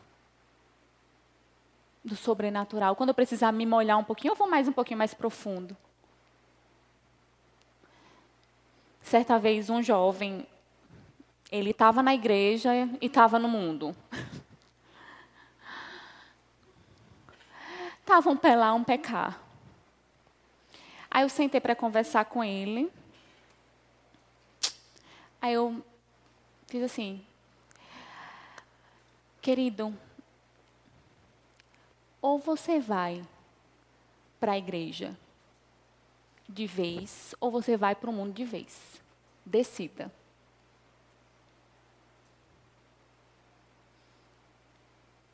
do 2.03 2.15
sobrenatural, 2.15 2.95
quando 2.95 3.09
eu 3.09 3.15
precisar 3.15 3.51
me 3.51 3.65
molhar 3.65 3.97
um 3.97 4.03
pouquinho, 4.03 4.31
eu 4.31 4.35
vou 4.35 4.49
mais 4.49 4.67
um 4.67 4.71
pouquinho 4.71 4.97
mais 4.97 5.13
profundo. 5.13 5.75
Certa 9.01 9.37
vez, 9.37 9.69
um 9.69 9.83
jovem, 9.83 10.47
ele 11.51 11.71
estava 11.71 12.01
na 12.01 12.13
igreja 12.13 12.73
e 13.01 13.05
estava 13.05 13.37
no 13.37 13.47
mundo. 13.47 13.95
Estava 18.01 18.31
um 18.31 18.37
pé 18.37 18.55
lá, 18.55 18.73
um 18.73 18.83
pecar. 18.83 19.39
Aí 21.11 21.21
eu 21.21 21.29
sentei 21.29 21.61
para 21.61 21.75
conversar 21.75 22.25
com 22.25 22.43
ele. 22.43 22.91
Aí 25.41 25.53
eu 25.53 25.83
fiz 26.67 26.83
assim, 26.83 27.25
querido, 29.41 29.95
ou 32.21 32.37
você 32.37 32.79
vai 32.79 33.25
para 34.39 34.53
a 34.53 34.57
igreja 34.57 35.17
de 36.47 36.65
vez, 36.65 37.33
ou 37.39 37.49
você 37.51 37.77
vai 37.77 37.95
para 37.95 38.09
o 38.09 38.13
mundo 38.13 38.33
de 38.33 38.43
vez. 38.43 39.01
Decida. 39.45 40.11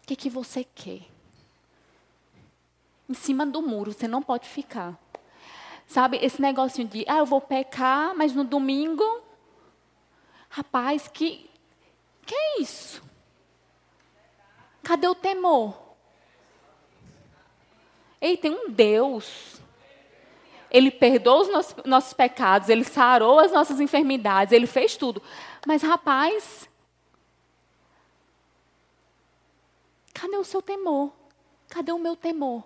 O 0.04 0.08
que, 0.08 0.16
que 0.16 0.30
você 0.30 0.64
quer? 0.64 1.02
Em 3.10 3.14
cima 3.14 3.46
do 3.46 3.62
muro, 3.62 3.92
você 3.92 4.08
não 4.08 4.22
pode 4.22 4.48
ficar. 4.48 5.00
Sabe, 5.88 6.18
esse 6.18 6.42
negocinho 6.42 6.88
de, 6.88 7.06
ah, 7.08 7.18
eu 7.18 7.26
vou 7.26 7.42
pecar, 7.42 8.16
mas 8.16 8.34
no 8.34 8.44
domingo 8.44 9.25
Rapaz, 10.56 11.10
que 11.10 11.50
que 12.26 12.34
é 12.34 12.62
isso? 12.62 13.04
Cadê 14.82 15.06
o 15.06 15.14
temor? 15.14 15.78
Ei, 18.22 18.38
tem 18.38 18.52
um 18.52 18.72
Deus. 18.72 19.60
Ele 20.72 20.90
perdoou 20.90 21.42
os 21.42 21.50
nossos, 21.50 21.76
nossos 21.84 22.14
pecados, 22.14 22.70
ele 22.70 22.86
sarou 22.86 23.38
as 23.38 23.52
nossas 23.52 23.82
enfermidades, 23.82 24.54
ele 24.54 24.66
fez 24.66 24.96
tudo. 24.96 25.22
Mas, 25.68 25.82
rapaz, 25.82 26.70
cadê 30.14 30.38
o 30.38 30.44
seu 30.46 30.62
temor? 30.62 31.12
Cadê 31.68 31.92
o 31.92 32.00
meu 32.00 32.16
temor? 32.16 32.64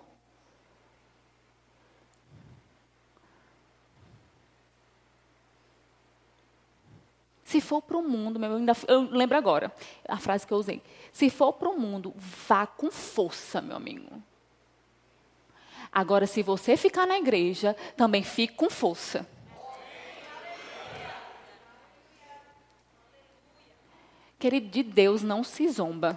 Se 7.50 7.60
for 7.60 7.82
para 7.82 7.96
o 7.96 8.02
mundo, 8.08 8.38
meu, 8.38 8.52
eu, 8.52 8.56
ainda, 8.58 8.76
eu 8.86 9.00
lembro 9.10 9.36
agora 9.36 9.74
a 10.08 10.18
frase 10.18 10.46
que 10.46 10.52
eu 10.52 10.58
usei. 10.58 10.80
Se 11.12 11.28
for 11.28 11.52
para 11.52 11.68
o 11.68 11.76
mundo, 11.76 12.14
vá 12.16 12.64
com 12.64 12.92
força, 12.92 13.60
meu 13.60 13.76
amigo. 13.76 14.22
Agora, 15.90 16.28
se 16.28 16.44
você 16.44 16.76
ficar 16.76 17.08
na 17.08 17.18
igreja, 17.18 17.74
também 17.96 18.22
fique 18.22 18.54
com 18.54 18.70
força. 18.70 19.28
Querido, 24.38 24.68
de 24.68 24.84
Deus 24.84 25.20
não 25.20 25.42
se 25.42 25.68
zomba. 25.70 26.16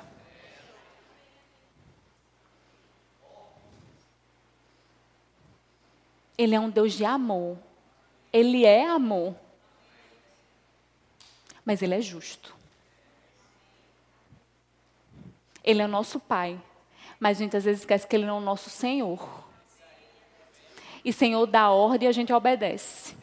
Ele 6.37 6.53
é 6.53 6.59
um 6.59 6.69
Deus 6.69 6.93
de 6.93 7.03
amor. 7.03 7.57
Ele 8.31 8.65
é 8.65 8.87
amor. 8.87 9.35
Mas 11.65 11.81
ele 11.81 11.95
é 11.95 12.01
justo. 12.01 12.55
Ele 15.63 15.81
é 15.81 15.85
o 15.85 15.87
nosso 15.87 16.19
Pai. 16.19 16.59
Mas 17.19 17.39
muitas 17.39 17.63
vezes 17.63 17.81
esquece 17.81 18.05
que 18.05 18.15
ele 18.15 18.25
é 18.25 18.31
o 18.31 18.39
nosso 18.39 18.69
Senhor. 18.69 19.43
E 21.05 21.11
Senhor 21.11 21.45
dá 21.45 21.69
ordem 21.69 22.07
e 22.07 22.09
a 22.09 22.11
gente 22.11 22.33
obedece. 22.33 23.15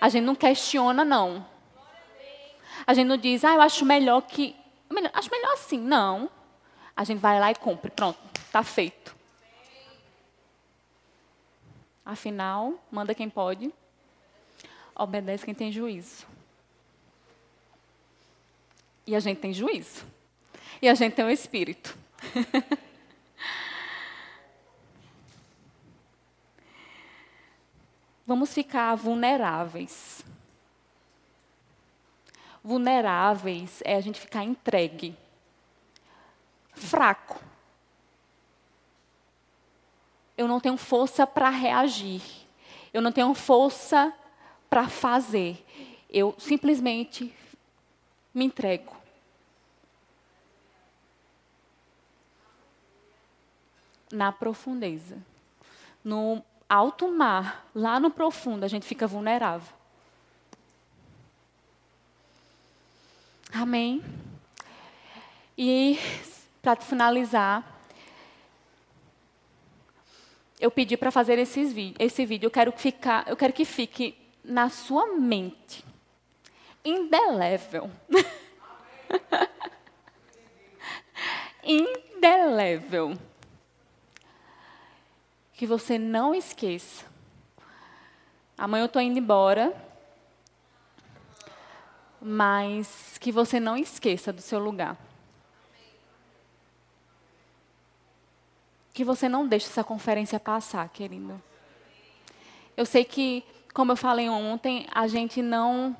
A 0.00 0.08
gente 0.08 0.24
não 0.24 0.34
questiona, 0.34 1.04
não. 1.04 1.46
A 2.86 2.94
gente 2.94 3.06
não 3.06 3.16
diz, 3.16 3.44
ah, 3.44 3.54
eu 3.54 3.60
acho 3.60 3.84
melhor 3.84 4.22
que. 4.22 4.56
Acho 5.14 5.30
melhor 5.30 5.52
assim. 5.52 5.78
Não. 5.78 6.30
A 6.96 7.04
gente 7.04 7.20
vai 7.20 7.38
lá 7.38 7.50
e 7.50 7.54
cumpre. 7.54 7.90
Pronto, 7.90 8.18
está 8.34 8.62
feito. 8.62 9.14
Afinal, 12.04 12.74
manda 12.90 13.14
quem 13.14 13.30
pode, 13.30 13.72
obedece 14.94 15.44
quem 15.44 15.54
tem 15.54 15.70
juízo. 15.70 16.26
E 19.06 19.14
a 19.16 19.20
gente 19.20 19.38
tem 19.38 19.52
juízo. 19.52 20.04
E 20.80 20.88
a 20.88 20.94
gente 20.94 21.14
tem 21.14 21.24
o 21.24 21.30
Espírito. 21.30 21.96
Vamos 28.26 28.54
ficar 28.54 28.94
vulneráveis. 28.94 30.24
Vulneráveis 32.62 33.82
é 33.84 33.96
a 33.96 34.00
gente 34.00 34.20
ficar 34.20 34.44
entregue. 34.44 35.16
Fraco. 36.72 37.42
Eu 40.36 40.46
não 40.46 40.60
tenho 40.60 40.76
força 40.76 41.26
para 41.26 41.50
reagir. 41.50 42.22
Eu 42.92 43.02
não 43.02 43.10
tenho 43.10 43.34
força 43.34 44.12
para 44.70 44.88
fazer. 44.88 45.64
Eu 46.08 46.34
simplesmente 46.38 47.34
me 48.34 48.44
entrego. 48.44 48.96
Na 54.10 54.32
profundeza. 54.32 55.18
No 56.04 56.42
alto 56.68 57.10
mar, 57.10 57.66
lá 57.74 58.00
no 58.00 58.10
profundo, 58.10 58.64
a 58.64 58.68
gente 58.68 58.86
fica 58.86 59.06
vulnerável. 59.06 59.72
Amém? 63.52 64.02
E, 65.56 65.98
para 66.62 66.76
finalizar, 66.76 67.62
eu 70.58 70.70
pedi 70.70 70.96
para 70.96 71.10
fazer 71.10 71.38
esses 71.38 71.74
esse 71.98 72.24
vídeo. 72.24 72.46
Eu 72.46 72.50
quero, 72.50 72.72
ficar, 72.72 73.28
eu 73.28 73.36
quero 73.36 73.52
que 73.52 73.64
fique 73.64 74.16
na 74.42 74.70
sua 74.70 75.18
mente. 75.18 75.84
Indelével. 76.84 77.90
Indelével 81.62 83.16
que 85.62 85.66
você 85.66 85.96
não 85.96 86.34
esqueça. 86.34 87.04
Amanhã 88.58 88.82
eu 88.82 88.86
estou 88.86 89.00
indo 89.00 89.16
embora, 89.16 89.72
mas 92.20 93.16
que 93.18 93.30
você 93.30 93.60
não 93.60 93.76
esqueça 93.76 94.32
do 94.32 94.42
seu 94.42 94.58
lugar. 94.58 94.96
Que 98.92 99.04
você 99.04 99.28
não 99.28 99.46
deixe 99.46 99.66
essa 99.66 99.84
conferência 99.84 100.40
passar, 100.40 100.88
querido. 100.88 101.40
Eu 102.76 102.84
sei 102.84 103.04
que, 103.04 103.44
como 103.72 103.92
eu 103.92 103.96
falei 103.96 104.28
ontem, 104.28 104.88
a 104.92 105.06
gente 105.06 105.40
não. 105.40 105.96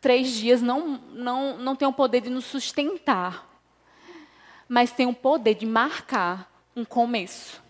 Três 0.00 0.32
dias 0.32 0.60
não, 0.60 0.98
não, 1.12 1.56
não 1.58 1.76
tem 1.76 1.88
o 1.88 1.92
poder 1.92 2.20
de 2.20 2.30
nos 2.30 2.44
sustentar, 2.44 3.48
mas 4.68 4.92
tem 4.92 5.06
o 5.06 5.14
poder 5.14 5.54
de 5.54 5.66
marcar 5.66 6.50
um 6.76 6.84
começo. 6.84 7.62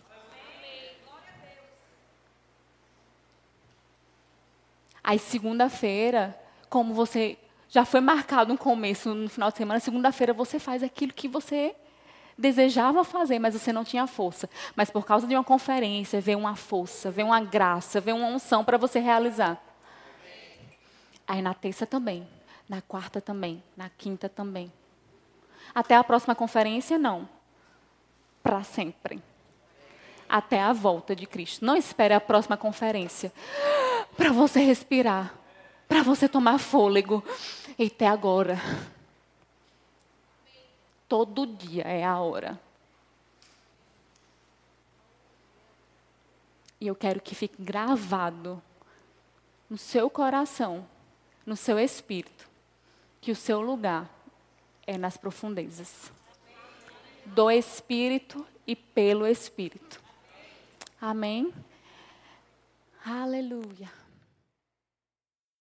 Aí, 5.05 5.18
segunda-feira, 5.18 6.38
como 6.68 6.94
você 6.94 7.36
já 7.68 7.84
foi 7.84 8.00
marcado 8.00 8.53
um 8.53 8.57
começo 8.57 9.14
no 9.14 9.28
final 9.28 9.50
de 9.50 9.57
semana, 9.57 9.80
segunda-feira 9.80 10.32
você 10.32 10.59
faz 10.59 10.82
aquilo 10.82 11.12
que 11.12 11.26
você 11.26 11.74
desejava 12.36 13.03
fazer, 13.03 13.38
mas 13.38 13.55
você 13.55 13.72
não 13.72 13.84
tinha 13.84 14.07
força. 14.07 14.48
Mas 14.76 14.90
por 14.90 15.05
causa 15.05 15.26
de 15.26 15.34
uma 15.34 15.44
conferência, 15.44 16.20
vem 16.20 16.36
uma 16.36 16.55
força, 16.55 17.11
vem 17.11 17.24
uma 17.24 17.40
graça, 17.40 18.00
vem 18.00 18.14
uma 18.14 18.28
unção 18.28 18.64
para 18.64 18.76
você 18.76 19.00
realizar. 19.00 19.61
Aí 21.27 21.41
na 21.41 21.55
terça 21.55 21.87
também, 21.87 22.29
na 22.68 22.81
quarta 22.83 23.20
também, 23.20 23.62
na 23.77 23.89
quinta 23.89 24.29
também. 24.29 24.73
Até 25.75 25.95
a 25.95 26.05
próxima 26.05 26.35
conferência, 26.35 26.99
não. 26.99 27.29
Para 28.43 28.62
sempre. 28.62 29.23
Até 30.29 30.61
a 30.61 30.73
volta 30.73 31.14
de 31.14 31.27
Cristo. 31.27 31.64
Não 31.64 31.77
espere 31.77 32.14
a 32.14 32.20
próxima 32.20 32.57
conferência 32.57 33.33
para 34.16 34.33
você 34.33 34.61
respirar, 34.61 35.35
para 35.89 36.03
você 36.03 36.29
tomar 36.29 36.59
fôlego. 36.59 37.23
E 37.79 37.87
até 37.87 38.07
agora. 38.07 38.59
Todo 41.09 41.47
dia 41.47 41.83
é 41.85 42.05
a 42.05 42.18
hora. 42.18 42.59
E 46.81 46.87
eu 46.87 46.97
quero 46.97 47.20
que 47.20 47.35
fique 47.35 47.62
gravado 47.62 48.61
no 49.70 49.79
seu 49.79 50.11
coração, 50.11 50.85
no 51.45 51.57
seu 51.57 51.78
espírito, 51.78 52.49
que 53.20 53.30
o 53.30 53.36
seu 53.36 53.61
lugar 53.61 54.09
é 54.86 54.97
nas 54.99 55.16
profundezas 55.16 56.12
do 57.24 57.51
espírito 57.51 58.47
e 58.66 58.74
pelo 58.74 59.26
espírito. 59.26 60.01
Amém? 61.01 61.53
Aleluia. 63.05 64.01